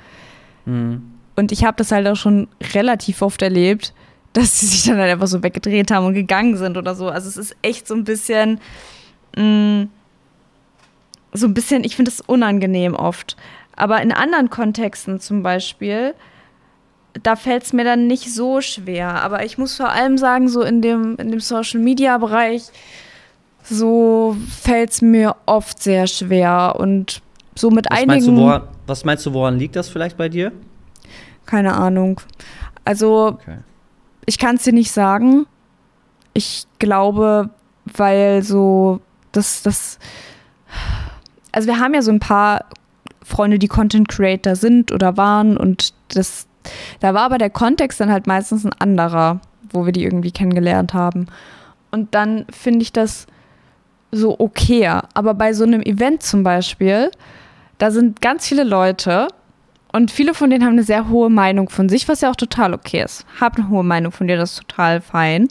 [0.65, 1.11] Mhm.
[1.35, 3.93] Und ich habe das halt auch schon relativ oft erlebt,
[4.33, 7.09] dass sie sich dann halt einfach so weggedreht haben und gegangen sind oder so.
[7.09, 8.59] Also es ist echt so ein bisschen,
[9.35, 9.89] mh, mm,
[11.33, 13.37] so ein bisschen, ich finde es unangenehm oft.
[13.75, 16.13] Aber in anderen Kontexten zum Beispiel,
[17.23, 19.21] da fällt es mir dann nicht so schwer.
[19.21, 22.63] Aber ich muss vor allem sagen, so in dem, in dem Social-Media-Bereich,
[23.63, 26.75] so fällt es mir oft sehr schwer.
[26.77, 27.21] Und
[27.55, 28.35] so mit was einigen.
[28.35, 30.51] Meinst woran, was meinst du, woran liegt das vielleicht bei dir?
[31.45, 32.21] Keine Ahnung.
[32.85, 33.57] Also, okay.
[34.25, 35.45] ich kann es dir nicht sagen.
[36.33, 37.49] Ich glaube,
[37.85, 39.01] weil so
[39.31, 39.99] das, das.
[41.51, 42.65] Also, wir haben ja so ein paar
[43.23, 46.47] Freunde, die Content Creator sind oder waren und das,
[46.99, 49.39] da war aber der Kontext dann halt meistens ein anderer,
[49.71, 51.27] wo wir die irgendwie kennengelernt haben.
[51.91, 53.27] Und dann finde ich das
[54.11, 55.03] so okayer.
[55.13, 57.11] Aber bei so einem Event zum Beispiel,
[57.77, 59.27] da sind ganz viele Leute
[59.91, 62.73] und viele von denen haben eine sehr hohe Meinung von sich, was ja auch total
[62.73, 63.25] okay ist.
[63.39, 65.47] Hab eine hohe Meinung von dir, das ist total fein.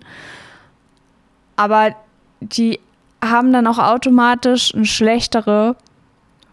[1.57, 1.95] Aber
[2.41, 2.79] die
[3.25, 5.77] haben dann auch automatisch eine schlechtere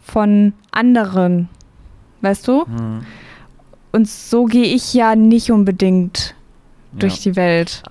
[0.01, 1.47] von anderen.
[2.21, 2.65] Weißt du?
[2.65, 3.05] Hm.
[3.91, 6.33] Und so gehe ich ja nicht unbedingt
[6.93, 7.31] durch Ja.
[7.31, 7.83] die Welt.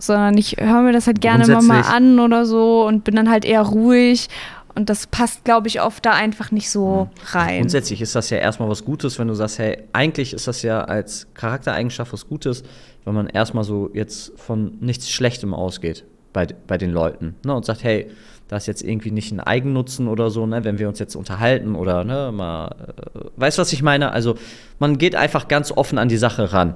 [0.00, 3.30] Sondern ich höre mir das halt gerne mal, mal an oder so und bin dann
[3.30, 4.28] halt eher ruhig.
[4.74, 7.60] Und das passt, glaube ich, oft da einfach nicht so rein.
[7.60, 10.82] Grundsätzlich ist das ja erstmal was Gutes, wenn du sagst, hey, eigentlich ist das ja
[10.82, 12.62] als Charaktereigenschaft was Gutes,
[13.04, 17.34] wenn man erstmal so jetzt von nichts Schlechtem ausgeht bei, bei den Leuten.
[17.44, 17.54] Ne?
[17.54, 18.10] Und sagt, hey,
[18.48, 20.64] da ist jetzt irgendwie nicht ein Eigennutzen oder so, ne?
[20.64, 22.68] wenn wir uns jetzt unterhalten oder ne, mal,
[23.14, 24.12] äh, weißt du, was ich meine?
[24.12, 24.36] Also
[24.78, 26.74] man geht einfach ganz offen an die Sache ran.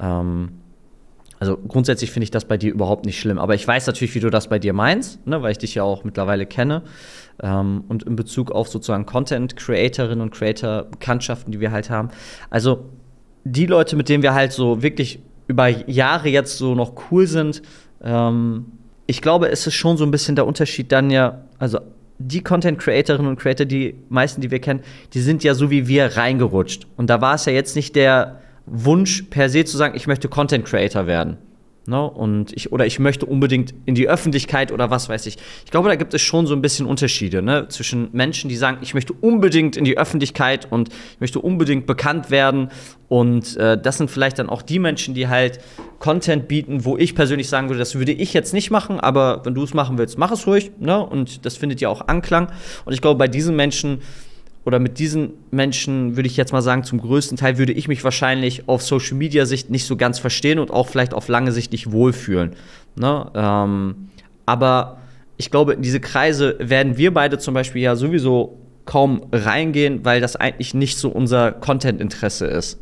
[0.00, 0.50] Ähm,
[1.40, 3.38] also grundsätzlich finde ich das bei dir überhaupt nicht schlimm.
[3.38, 5.82] Aber ich weiß natürlich, wie du das bei dir meinst, ne, weil ich dich ja
[5.82, 6.82] auch mittlerweile kenne.
[7.40, 12.08] Ähm, und in Bezug auf sozusagen Content-Creatorinnen und Creator-Bekanntschaften, die wir halt haben.
[12.50, 12.86] Also
[13.44, 17.62] die Leute, mit denen wir halt so wirklich über Jahre jetzt so noch cool sind,
[18.02, 18.66] ähm,
[19.06, 21.78] ich glaube, es ist schon so ein bisschen der Unterschied dann ja, also
[22.18, 24.80] die Content-Creatorinnen und Creator, die meisten, die wir kennen,
[25.14, 26.86] die sind ja so wie wir reingerutscht.
[26.96, 30.28] Und da war es ja jetzt nicht der Wunsch per se zu sagen, ich möchte
[30.28, 31.38] Content Creator werden.
[31.88, 32.02] Ne?
[32.02, 35.38] Und ich, oder ich möchte unbedingt in die Öffentlichkeit oder was weiß ich.
[35.64, 37.66] Ich glaube, da gibt es schon so ein bisschen Unterschiede ne?
[37.70, 42.30] zwischen Menschen, die sagen, ich möchte unbedingt in die Öffentlichkeit und ich möchte unbedingt bekannt
[42.30, 42.68] werden.
[43.08, 45.60] Und äh, das sind vielleicht dann auch die Menschen, die halt
[45.98, 49.54] Content bieten, wo ich persönlich sagen würde, das würde ich jetzt nicht machen, aber wenn
[49.54, 50.72] du es machen willst, mach es ruhig.
[50.78, 51.02] Ne?
[51.02, 52.52] Und das findet ja auch Anklang.
[52.84, 54.02] Und ich glaube, bei diesen Menschen
[54.68, 58.04] oder mit diesen Menschen würde ich jetzt mal sagen, zum größten Teil würde ich mich
[58.04, 61.72] wahrscheinlich auf Social Media Sicht nicht so ganz verstehen und auch vielleicht auf lange Sicht
[61.72, 62.50] nicht wohlfühlen.
[62.94, 63.30] Ne?
[63.34, 64.10] Ähm,
[64.44, 64.98] aber
[65.38, 70.20] ich glaube, in diese Kreise werden wir beide zum Beispiel ja sowieso kaum reingehen, weil
[70.20, 72.78] das eigentlich nicht so unser Content-Interesse ist.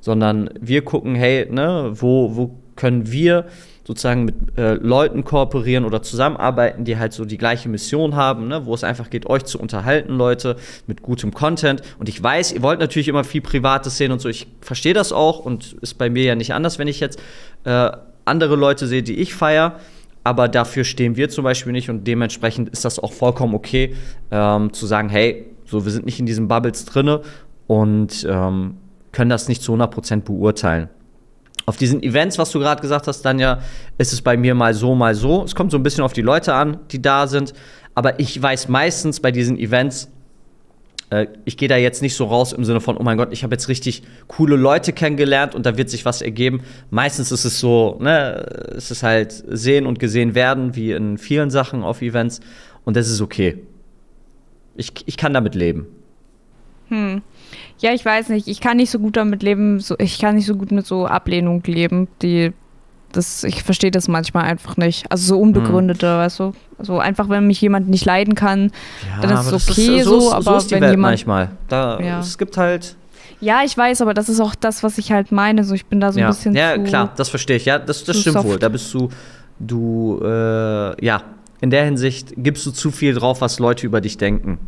[0.00, 3.46] Sondern wir gucken, hey, ne, wo, wo können wir
[3.86, 8.66] sozusagen mit äh, Leuten kooperieren oder zusammenarbeiten, die halt so die gleiche Mission haben, ne,
[8.66, 10.56] wo es einfach geht, euch zu unterhalten, Leute,
[10.88, 11.82] mit gutem Content.
[11.98, 14.28] Und ich weiß, ihr wollt natürlich immer viel Privates sehen und so.
[14.28, 17.20] Ich verstehe das auch und ist bei mir ja nicht anders, wenn ich jetzt
[17.62, 17.92] äh,
[18.24, 19.78] andere Leute sehe, die ich feiere.
[20.24, 23.94] Aber dafür stehen wir zum Beispiel nicht und dementsprechend ist das auch vollkommen okay,
[24.32, 27.22] ähm, zu sagen, hey, so, wir sind nicht in diesen Bubbles drinne
[27.68, 28.78] und ähm,
[29.12, 30.88] können das nicht zu 100% beurteilen.
[31.66, 33.60] Auf diesen Events, was du gerade gesagt hast, dann ja,
[33.98, 35.42] ist es bei mir mal so, mal so.
[35.42, 37.52] Es kommt so ein bisschen auf die Leute an, die da sind.
[37.94, 40.08] Aber ich weiß meistens bei diesen Events,
[41.10, 43.42] äh, ich gehe da jetzt nicht so raus im Sinne von, oh mein Gott, ich
[43.42, 46.62] habe jetzt richtig coole Leute kennengelernt und da wird sich was ergeben.
[46.90, 51.50] Meistens ist es so, ne, es ist halt sehen und gesehen werden, wie in vielen
[51.50, 52.40] Sachen auf Events.
[52.84, 53.58] Und das ist okay.
[54.76, 55.86] Ich, ich kann damit leben.
[56.88, 57.22] Hm.
[57.80, 58.48] Ja, ich weiß nicht.
[58.48, 59.80] Ich kann nicht so gut damit leben.
[59.80, 62.08] So, ich kann nicht so gut mit so Ablehnung leben.
[62.22, 62.52] Die,
[63.12, 65.10] das, ich verstehe das manchmal einfach nicht.
[65.10, 66.52] Also so unbegründete, weißt du.
[66.78, 68.72] Also einfach, wenn mich jemand nicht leiden kann,
[69.20, 71.50] dann ist es okay so, ist, aber ist die wenn Welt jemand- manchmal.
[71.68, 72.20] Da, Ja.
[72.20, 72.96] Es gibt halt.
[73.40, 75.62] Ja, ich weiß, aber das ist auch das, was ich halt meine.
[75.64, 77.66] So, ich bin da so ja, ein bisschen ja klar, das verstehe ich.
[77.66, 78.48] Ja, das, das stimmt soft.
[78.48, 78.58] wohl.
[78.58, 79.10] Da bist du,
[79.58, 81.22] du, äh, ja,
[81.60, 84.58] in der Hinsicht gibst du zu viel drauf, was Leute über dich denken.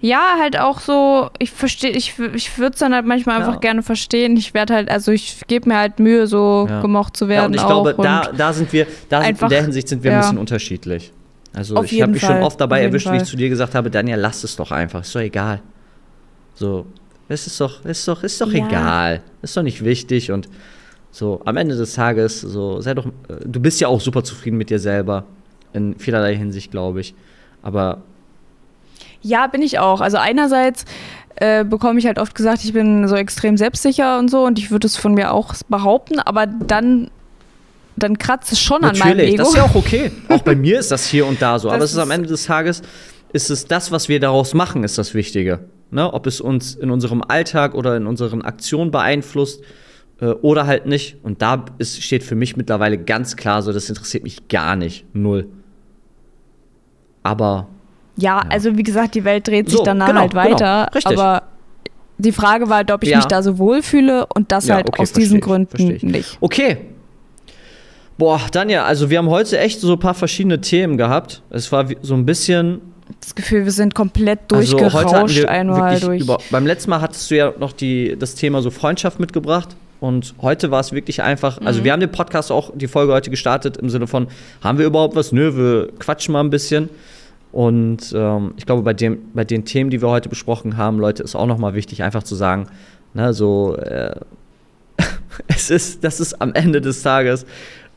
[0.00, 3.46] Ja, halt auch so, ich verstehe, ich, ich würde es dann halt manchmal Ja.
[3.46, 4.36] einfach gerne verstehen.
[4.36, 6.82] Ich werde halt, also ich gebe mir halt Mühe, so Ja.
[6.82, 7.46] gemocht zu Ja, werden.
[7.46, 9.88] und ich auch glaube, da, und da sind wir, da sind, in einfach- der Hinsicht
[9.88, 10.20] sind wir ein ja.
[10.20, 11.12] bisschen unterschiedlich.
[11.54, 13.24] Also Auf ich habe mich schon Fall, oft dabei erwischt, wie ich Fall.
[13.26, 15.62] zu dir gesagt habe, Daniel, lass es doch einfach, ist doch egal.
[16.54, 16.84] So,
[17.28, 18.66] es ist doch, ist doch, ist doch Ja.
[18.66, 19.22] egal.
[19.40, 20.48] Ist doch nicht wichtig und
[21.10, 23.10] so, am Ende des Tages, so, sei doch, äh,
[23.46, 25.24] du bist ja auch super zufrieden mit dir selber.
[25.72, 27.14] In vielerlei Hinsicht, glaube ich.
[27.62, 28.02] Aber
[29.26, 30.00] Ja, bin ich auch.
[30.00, 30.84] Also einerseits
[31.36, 34.70] äh, bekomme ich halt oft gesagt, ich bin so extrem selbstsicher und so und ich
[34.70, 37.10] würde es von mir auch behaupten, aber dann,
[37.96, 39.38] dann kratzt es schon an meinem Natürlich, Ego.
[39.38, 40.12] das ist ja auch okay.
[40.28, 41.68] auch bei mir ist das hier und da so.
[41.68, 42.82] Aber Das es ist am Ende des Tages,
[43.32, 45.60] ist es das, was wir daraus machen, ist das Wichtige.
[45.90, 46.12] Ne?
[46.12, 49.62] Ob es uns in unserem Alltag oder in unseren Aktionen beeinflusst
[50.20, 51.18] äh, oder halt nicht.
[51.22, 55.04] Und da ist, steht für mich mittlerweile ganz klar so, das interessiert mich gar nicht.
[55.12, 55.48] Null.
[57.22, 57.66] Aber
[58.16, 60.86] ja, also wie gesagt, die Welt dreht sich So, danach genau, halt weiter.
[60.90, 61.18] genau, richtig.
[61.18, 61.42] Aber
[62.18, 63.18] die Frage war halt, ob ich Ja.
[63.18, 66.38] mich da so wohlfühle und das Ja, halt okay, aus diesen ich, Gründen nicht.
[66.40, 66.78] Okay.
[68.18, 71.42] Boah, Danja, also wir haben heute echt so ein paar verschiedene Themen gehabt.
[71.50, 72.80] Es war so ein bisschen
[73.20, 76.22] das Gefühl, wir sind komplett Also durchgerauscht wir einmal durch.
[76.22, 79.76] Über, beim letzten Mal hattest du ja noch die, das Thema so Freundschaft mitgebracht.
[80.00, 81.84] Und heute war es wirklich einfach, also Mhm.
[81.84, 84.26] wir haben den Podcast auch, die Folge heute gestartet im Sinne von,
[84.62, 85.32] haben wir überhaupt was?
[85.32, 86.88] Nö, wir quatschen mal ein bisschen.
[87.56, 91.22] Und ähm, ich glaube, bei, dem, bei den Themen, die wir heute besprochen haben, Leute,
[91.22, 92.68] ist auch nochmal wichtig, einfach zu sagen,
[93.14, 94.14] ne, so, äh,
[95.48, 97.46] es ist, das ist am Ende des Tages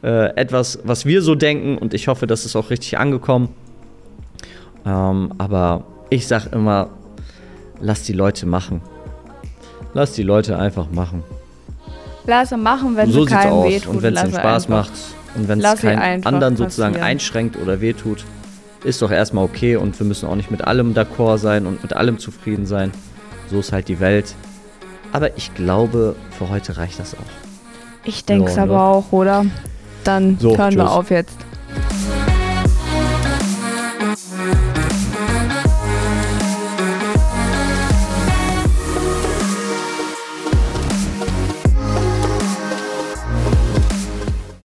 [0.02, 3.49] äh, etwas, was wir so denken und ich hoffe, das ist auch richtig angekommen.
[4.86, 6.91] Ähm, aber ich sag immer,
[7.81, 8.80] lass die Leute machen.
[9.94, 11.22] Lass die Leute einfach machen.
[12.26, 13.94] Lass sie machen, wenn so sie keinem wehtut.
[13.94, 14.88] Und wenn es ihnen Spaß einfach.
[14.88, 14.94] macht
[15.36, 17.11] und wenn es keinen anderen sozusagen passieren.
[17.11, 18.23] einschränkt oder wehtut,
[18.84, 21.93] ist doch erstmal okay und wir müssen auch nicht mit allem d'accord sein und mit
[21.93, 22.91] allem zufrieden sein.
[23.49, 24.35] So ist halt die Welt.
[25.11, 27.19] Aber ich glaube, für heute reicht das auch.
[28.06, 28.81] Ich denke es aber ne?
[28.81, 29.45] auch, oder?
[30.03, 30.91] Dann So, hören wir tschüss.
[30.91, 31.38] auf jetzt.